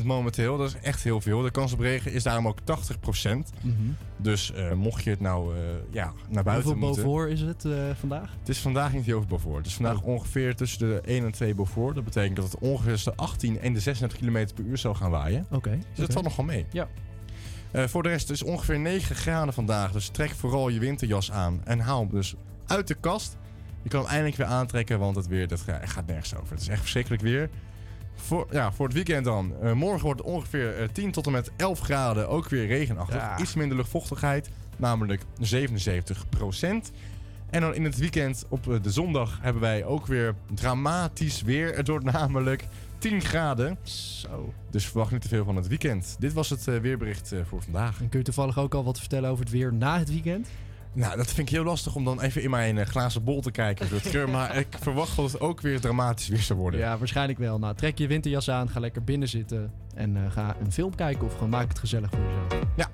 88% 0.00 0.04
momenteel, 0.04 0.56
dat 0.56 0.68
is 0.68 0.76
echt 0.82 1.02
heel 1.02 1.20
veel. 1.20 1.40
De 1.42 1.50
kans 1.50 1.72
op 1.72 1.80
regen 1.80 2.12
is 2.12 2.22
daarom 2.22 2.48
ook 2.48 2.58
80%. 2.60 3.50
Mhm. 3.60 3.74
Dus 4.16 4.52
eh, 4.52 4.72
mocht 4.72 5.04
je 5.04 5.10
het 5.10 5.20
nou 5.20 5.56
eh, 5.56 5.60
ja, 5.90 6.12
naar 6.28 6.44
buiten 6.44 6.70
Hoeveel 6.70 6.86
moeten... 6.88 7.04
Beaufort 7.04 7.30
is 7.30 7.40
het 7.40 7.64
eh, 7.64 7.72
vandaag? 7.98 8.30
Het 8.38 8.48
is 8.48 8.58
vandaag 8.58 8.92
niet 8.92 9.04
heel 9.04 9.18
veel 9.18 9.28
Beaufort. 9.28 9.56
Het 9.56 9.66
is 9.66 9.74
vandaag 9.74 9.96
Oh. 10.00 10.06
ongeveer 10.06 10.56
tussen 10.56 10.78
de 10.78 11.00
1 11.04 11.24
en 11.24 11.32
2 11.32 11.54
Beaufort. 11.54 11.94
Dat 11.94 12.04
betekent 12.04 12.36
dat 12.36 12.44
het 12.44 12.58
ongeveer 12.60 12.92
tussen 12.92 13.12
de 13.16 13.22
18 13.22 13.60
en 13.60 13.72
de 13.72 13.80
36 13.80 14.18
km 14.18 14.46
per 14.54 14.64
uur 14.64 14.78
zal 14.78 14.94
gaan 14.94 15.10
waaien. 15.10 15.46
Oké. 15.50 15.70
Dus 15.70 15.86
dat 15.94 16.04
oké. 16.04 16.12
valt 16.12 16.24
nog 16.24 16.36
wel 16.36 16.46
mee. 16.46 16.66
Ja. 16.70 16.88
Voor 17.88 18.02
de 18.02 18.08
rest 18.08 18.30
is 18.30 18.42
ongeveer 18.42 18.78
9 18.80 19.16
graden 19.16 19.54
vandaag. 19.54 19.92
Dus 19.92 20.08
trek 20.08 20.30
vooral 20.30 20.68
je 20.68 20.78
winterjas 20.78 21.30
aan. 21.32 21.60
En 21.64 21.78
haal 21.80 22.00
hem 22.00 22.10
dus 22.10 22.34
uit 22.66 22.88
de 22.88 22.94
kast. 22.94 23.36
Je 23.82 23.88
kan 23.88 24.00
hem 24.00 24.08
eindelijk 24.10 24.36
weer 24.36 24.46
aantrekken, 24.46 24.98
want 24.98 25.16
het 25.16 25.26
weer 25.26 25.48
dat 25.48 25.60
ga- 25.60 25.80
gaat 25.86 26.06
nergens 26.06 26.34
over. 26.36 26.50
Het 26.52 26.60
is 26.60 26.68
echt 26.68 26.80
verschrikkelijk 26.80 27.22
weer. 27.22 27.50
Voor, 28.14 28.46
ja, 28.50 28.72
voor 28.72 28.86
het 28.86 28.94
weekend 28.94 29.24
dan. 29.24 29.54
Eh, 29.62 29.72
morgen 29.72 30.02
wordt 30.04 30.20
het 30.20 30.28
ongeveer 30.28 30.78
eh, 30.80 30.88
10 30.92 31.10
tot 31.10 31.26
en 31.26 31.32
met 31.32 31.50
11 31.56 31.78
graden. 31.80 32.28
Ook 32.28 32.48
weer 32.48 32.66
regenachtig. 32.66 33.16
Ja. 33.16 33.38
Iets 33.38 33.54
minder 33.54 33.76
luchtvochtigheid. 33.76 34.50
Namelijk 34.76 35.22
77% 35.40 36.92
En 37.50 37.60
dan 37.60 37.74
in 37.74 37.84
het 37.84 37.96
weekend 37.98 38.44
op 38.48 38.68
eh, 38.72 38.82
de 38.82 38.90
zondag 38.90 39.38
hebben 39.42 39.62
wij 39.62 39.84
ook 39.84 40.06
weer 40.06 40.34
dramatisch 40.54 41.42
weer. 41.42 41.76
Het 41.76 41.88
wordt 41.88 42.04
namelijk 42.12 42.64
10 42.98 43.20
graden. 43.20 43.78
Zo. 43.82 44.52
Dus 44.70 44.86
verwacht 44.86 45.10
niet 45.10 45.20
te 45.20 45.28
veel 45.28 45.44
van 45.44 45.56
het 45.56 45.66
weekend. 45.68 46.16
Dit 46.18 46.32
was 46.32 46.50
het 46.50 46.68
eh, 46.68 46.76
weerbericht 46.78 47.32
eh, 47.32 47.40
voor 47.48 47.62
vandaag. 47.62 48.00
En 48.00 48.08
kun 48.08 48.18
je 48.18 48.24
toevallig 48.24 48.58
ook 48.58 48.74
al 48.74 48.84
wat 48.84 48.98
vertellen 48.98 49.30
over 49.30 49.44
het 49.44 49.52
weer 49.52 49.72
na 49.72 49.98
het 49.98 50.08
weekend? 50.10 50.48
Nou, 50.94 51.16
dat 51.16 51.26
vind 51.26 51.48
ik 51.48 51.54
heel 51.54 51.64
lastig 51.64 51.94
om 51.94 52.04
dan 52.04 52.20
even 52.20 52.42
in 52.42 52.50
mijn 52.50 52.78
eh, 52.78 52.86
glazen 52.86 53.24
bol 53.24 53.40
te 53.40 53.50
kijken, 53.50 53.88
Rutger. 53.88 54.28
maar 54.36 54.56
ik 54.56 54.66
verwacht 54.80 55.16
dat 55.16 55.32
het 55.32 55.40
ook 55.40 55.60
weer 55.60 55.80
dramatisch 55.80 56.28
weer 56.28 56.38
zou 56.38 56.58
worden. 56.58 56.80
Ja, 56.80 56.98
waarschijnlijk 56.98 57.38
wel. 57.38 57.58
Nou, 57.58 57.74
trek 57.74 57.98
je 57.98 58.06
winterjas 58.06 58.50
aan, 58.50 58.68
ga 58.68 58.80
lekker 58.80 59.04
binnen 59.04 59.28
zitten 59.28 59.72
en 59.94 60.16
eh, 60.16 60.30
ga 60.30 60.56
een 60.60 60.72
film 60.72 60.94
kijken 60.94 61.24
of 61.24 61.32
gewoon 61.32 61.48
maak 61.48 61.68
het 61.68 61.78
gezellig 61.78 62.10
voor 62.10 62.20
jezelf. 62.20 62.64
Ja. 62.76 62.88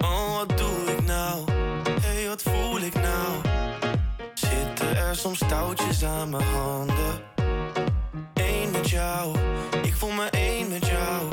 Oh, 0.00 0.36
wat 0.36 0.58
doe 0.58 0.96
ik 0.98 1.06
nou? 1.06 1.50
Hey, 2.00 2.28
wat 2.28 2.42
voel 2.42 2.80
ik 2.80 2.94
nou? 2.94 3.40
Zitten 4.34 4.96
er 4.96 5.16
soms 5.16 5.38
touwtjes 5.38 6.04
aan 6.04 6.30
mijn 6.30 6.44
handen? 6.44 7.20
Eén 8.34 8.70
met 8.70 8.90
jou, 8.90 9.36
ik 9.82 9.94
voel 9.94 10.12
me 10.12 10.28
één 10.30 10.68
met 10.68 10.86
jou. 10.86 11.29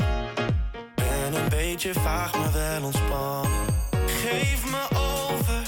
Beetje 1.78 2.00
vaag, 2.00 2.36
maar 2.38 2.52
wel 2.52 2.82
ontspannen. 2.82 3.66
Geef 4.06 4.70
me 4.70 4.98
over, 4.98 5.62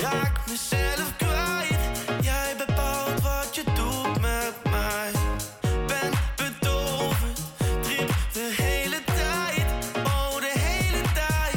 raak 0.00 0.40
mezelf 0.46 1.16
kwijt. 1.16 1.80
Jij 2.22 2.54
bepaalt 2.66 3.20
wat 3.20 3.54
je 3.54 3.62
doet 3.64 4.20
met 4.20 4.54
mij. 4.70 5.10
Ben 5.86 6.10
bedolven, 6.36 7.34
trip 7.82 8.14
de 8.32 8.54
hele 8.56 9.04
tijd. 9.04 9.66
Oh, 10.04 10.34
de 10.40 10.52
hele 10.58 11.02
tijd. 11.14 11.56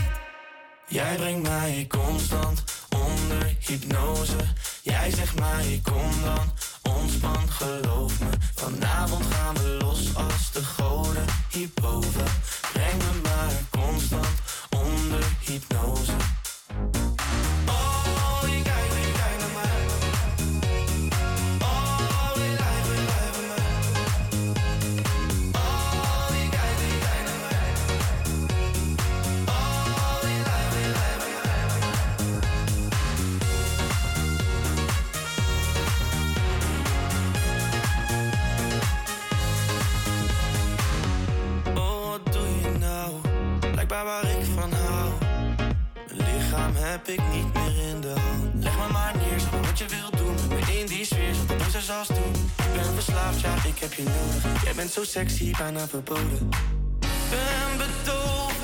Jij 0.87 1.15
brengt 1.15 1.47
mij 1.47 1.85
constant 1.89 2.63
onder 2.89 3.55
hypnose. 3.59 4.37
Jij 4.81 5.11
zegt 5.11 5.39
mij, 5.39 5.81
kom 5.83 6.11
dan, 6.23 6.51
ontspan, 6.95 7.49
geloof 7.49 8.19
me. 8.19 8.29
Vanavond 8.55 9.25
gaan 9.33 9.55
we 9.55 9.77
los 9.79 10.15
als 10.15 10.51
de 10.51 10.63
goden 10.63 11.25
hierboven. 11.49 12.25
Breng 12.75 12.97
me 12.97 13.19
maar 13.23 13.51
constant 13.69 14.27
onder 14.69 15.23
hypnose. 15.39 16.11
Heb 46.95 47.07
ik 47.07 47.21
niet 47.33 47.53
meer 47.53 47.87
in 47.89 48.01
de 48.01 48.07
hand. 48.07 48.63
Leg 48.63 48.77
me 48.77 48.87
maar 48.91 49.15
neer, 49.15 49.61
wat 49.61 49.77
je 49.77 49.85
wilt 49.87 50.17
doen. 50.17 50.35
Met 50.47 50.67
me 50.67 50.79
in 50.79 50.85
die 50.85 51.05
sfeer, 51.05 51.33
zat 51.33 51.47
de 51.47 51.93
als 51.93 52.07
toen. 52.07 52.33
Ik 52.57 52.73
ben 52.73 52.93
verslaafd, 52.93 53.41
ja, 53.41 53.53
ik 53.65 53.79
heb 53.79 53.93
je 53.93 54.03
nodig. 54.03 54.63
Jij 54.63 54.73
bent 54.73 54.91
zo 54.91 55.03
sexy, 55.03 55.51
bijna 55.57 55.87
verboden. 55.87 56.49
Ben 57.29 57.71
bedolven, 57.77 58.54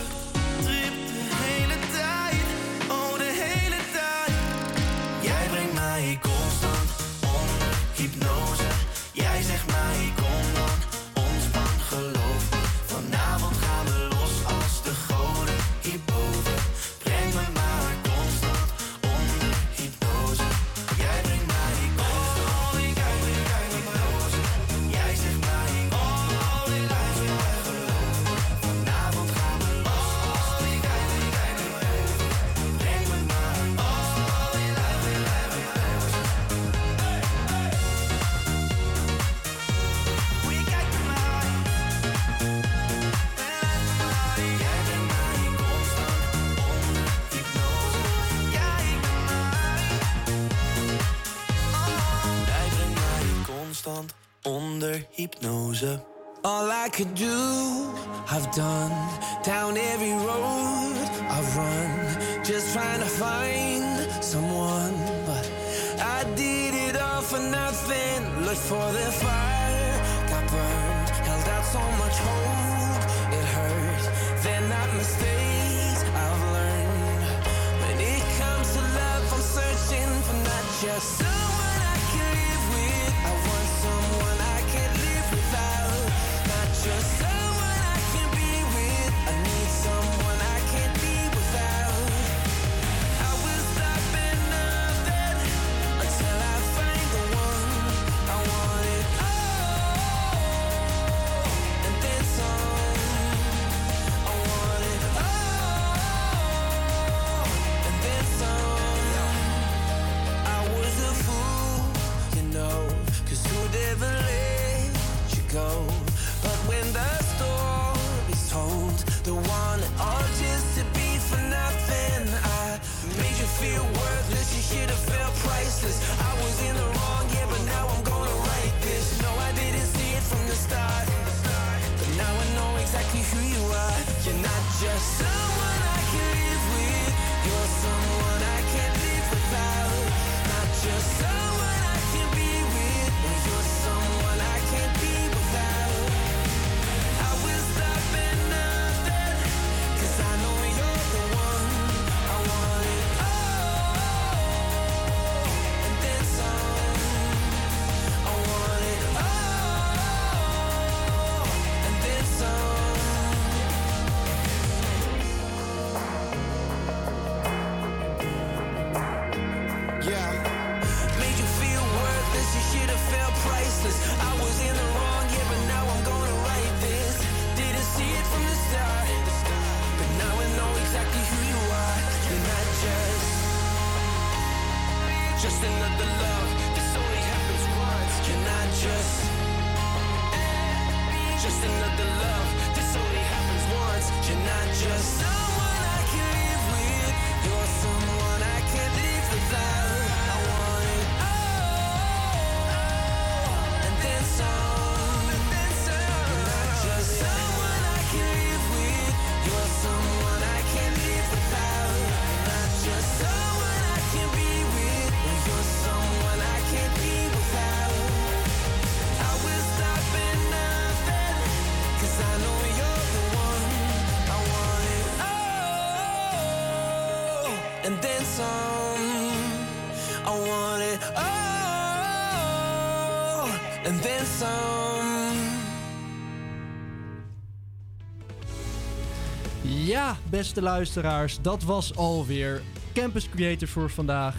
beste 240.31 240.61
luisteraars, 240.61 241.41
dat 241.41 241.63
was 241.63 241.95
alweer 241.95 242.61
Campus 242.93 243.29
Creator 243.29 243.67
voor 243.67 243.89
vandaag. 243.89 244.35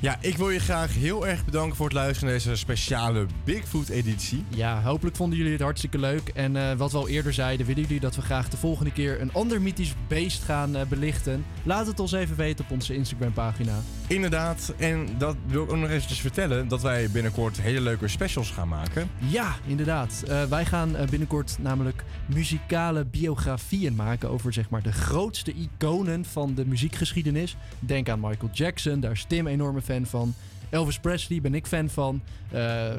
Ja, 0.00 0.16
ik 0.20 0.36
wil 0.36 0.50
je 0.50 0.58
graag 0.58 0.94
heel 0.94 1.26
erg 1.26 1.44
bedanken 1.44 1.76
voor 1.76 1.86
het 1.86 1.94
luisteren 1.94 2.28
naar 2.28 2.38
deze 2.38 2.56
speciale 2.56 3.26
Bigfoot-editie. 3.44 4.44
Ja, 4.48 4.82
hopelijk 4.82 5.16
vonden 5.16 5.38
jullie 5.38 5.52
het 5.52 5.60
hartstikke 5.60 5.98
leuk. 5.98 6.28
En 6.28 6.56
eh, 6.56 6.76
wat 6.76 6.92
we 6.92 6.98
al 6.98 7.08
eerder 7.08 7.32
zeiden, 7.32 7.66
willen 7.66 7.82
jullie 7.82 8.00
dat 8.00 8.16
we 8.16 8.22
graag 8.22 8.48
de 8.48 8.56
volgende 8.56 8.92
keer 8.92 9.20
een 9.20 9.32
ander 9.32 9.62
mythisch 9.62 9.94
beest 10.08 10.42
gaan 10.42 10.76
eh, 10.76 10.86
belichten? 10.86 11.44
Laat 11.62 11.86
het 11.86 12.00
ons 12.00 12.12
even 12.12 12.36
weten 12.36 12.64
op 12.64 12.70
onze 12.70 12.94
Instagram-pagina. 12.94 13.72
Inderdaad, 14.06 14.74
en 14.78 15.08
dat 15.18 15.36
wil 15.46 15.62
ik 15.62 15.70
ook 15.70 15.76
nog 15.76 15.90
eventjes 15.90 16.20
vertellen, 16.20 16.68
dat 16.68 16.82
wij 16.82 17.10
binnenkort 17.10 17.60
hele 17.60 17.80
leuke 17.80 18.08
specials 18.08 18.50
gaan 18.50 18.68
maken. 18.68 19.10
Ja, 19.18 19.54
inderdaad. 19.66 20.24
Eh, 20.28 20.44
wij 20.44 20.64
gaan 20.64 20.96
binnenkort 21.10 21.56
namelijk 21.60 22.04
muzikale 22.26 23.04
biografieën 23.04 23.94
maken 23.94 24.30
over 24.30 24.52
zeg 24.52 24.70
maar 24.70 24.82
de 24.82 24.92
grootste 24.92 25.52
iconen 25.52 26.24
van 26.24 26.54
de 26.54 26.66
muziekgeschiedenis. 26.66 27.56
Denk 27.78 28.08
aan 28.08 28.20
Michael 28.20 28.50
Jackson, 28.52 29.00
daar 29.00 29.12
is 29.12 29.24
Tim 29.28 29.46
enorme 29.46 29.84
fan 29.86 30.06
van. 30.06 30.34
Elvis 30.70 30.98
Presley 30.98 31.40
ben 31.40 31.54
ik 31.54 31.66
fan 31.66 31.88
van. 31.88 32.20
Eh, 32.50 32.92
eh, 32.92 32.98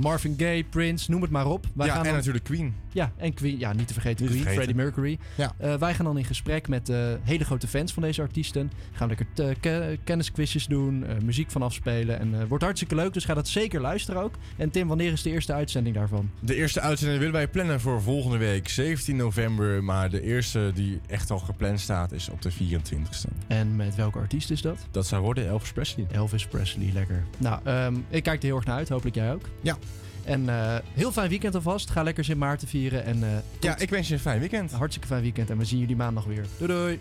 Marvin 0.00 0.34
Gaye, 0.36 0.64
Prince, 0.64 1.10
noem 1.10 1.22
het 1.22 1.30
maar 1.30 1.46
op. 1.46 1.66
Wij 1.74 1.86
ja, 1.86 1.92
gaan 1.92 2.00
en 2.02 2.06
dan- 2.08 2.16
natuurlijk 2.16 2.44
Queen. 2.44 2.74
Ja, 2.92 3.12
en 3.16 3.34
Queen. 3.34 3.58
Ja, 3.58 3.72
niet 3.72 3.86
te 3.86 3.92
vergeten 3.92 4.24
Niet 4.24 4.34
te 4.34 4.40
Queen, 4.40 4.54
vergeten. 4.54 4.84
Freddie 4.84 5.04
Mercury. 5.06 5.18
Ja. 5.34 5.52
Eh, 5.58 5.78
wij 5.78 5.94
gaan 5.94 6.04
dan 6.04 6.18
in 6.18 6.24
gesprek 6.24 6.68
met 6.68 6.92
hele 7.22 7.44
grote 7.44 7.68
fans 7.68 7.92
van 7.92 8.02
deze 8.02 8.22
artiesten. 8.22 8.70
Gaan 8.92 9.08
lekker 9.08 9.26
ke- 9.60 9.98
kennisquizjes 10.04 10.66
doen, 10.66 11.04
muziek 11.24 11.50
van 11.50 11.62
afspelen. 11.62 12.18
En 12.18 12.48
wordt 12.48 12.64
hartstikke 12.64 12.94
leuk, 12.94 13.12
dus 13.12 13.24
ga 13.24 13.34
dat 13.34 13.48
zeker 13.48 13.80
luisteren 13.80 14.22
ook. 14.22 14.34
En 14.56 14.70
Tim, 14.70 14.88
wanneer 14.88 15.12
is 15.12 15.22
de 15.22 15.30
eerste 15.30 15.52
uitzending 15.52 15.94
daarvan? 15.94 16.30
De 16.40 16.54
eerste 16.54 16.80
uitzending 16.80 17.18
willen 17.18 17.34
wij 17.34 17.48
plannen 17.48 17.80
voor 17.80 18.02
volgende 18.02 18.36
week, 18.38 18.68
17 18.68 19.16
november. 19.16 19.84
Maar 19.84 20.10
de 20.10 20.22
eerste 20.22 20.70
die 20.74 21.00
echt 21.06 21.30
al 21.30 21.38
gepland 21.38 21.80
staat 21.80 22.12
is 22.12 22.28
op 22.28 22.42
de 22.42 22.50
24ste. 22.52 23.28
En 23.46 23.76
met 23.76 23.94
welke 23.94 24.18
artiest 24.18 24.50
is 24.50 24.62
dat? 24.62 24.78
Dat 24.90 25.06
zou 25.06 25.22
worden 25.22 25.46
Elvis 25.46 25.72
Presley. 25.72 26.06
Elvis 26.12 26.46
Presley, 26.46 26.90
lekker. 26.92 27.05
Nou, 27.38 27.60
ehm, 27.64 27.94
ik 28.08 28.22
kijk 28.22 28.38
er 28.40 28.46
heel 28.46 28.56
erg 28.56 28.64
naar 28.64 28.76
uit. 28.76 28.88
Hopelijk 28.88 29.16
jij 29.16 29.32
ook. 29.32 29.48
Ja. 29.60 29.76
En 30.24 30.48
eh, 30.48 30.74
heel 30.92 31.12
fijn 31.12 31.28
weekend 31.28 31.54
alvast. 31.54 31.90
Ga 31.90 32.02
lekker 32.02 32.24
Sint 32.24 32.38
Maarten 32.38 32.68
vieren. 32.68 33.04
En, 33.04 33.22
eh, 33.22 33.28
Ja, 33.60 33.78
ik 33.78 33.90
wens 33.90 34.08
je 34.08 34.14
een 34.14 34.20
fijn 34.20 34.40
weekend. 34.40 34.72
Hartstikke 34.72 35.06
fijn 35.08 35.22
weekend. 35.22 35.50
En 35.50 35.58
we 35.58 35.64
zien 35.64 35.78
jullie 35.78 35.96
maandag 35.96 36.24
weer. 36.24 36.44
Doei 36.58 36.72
doei. 36.72 37.00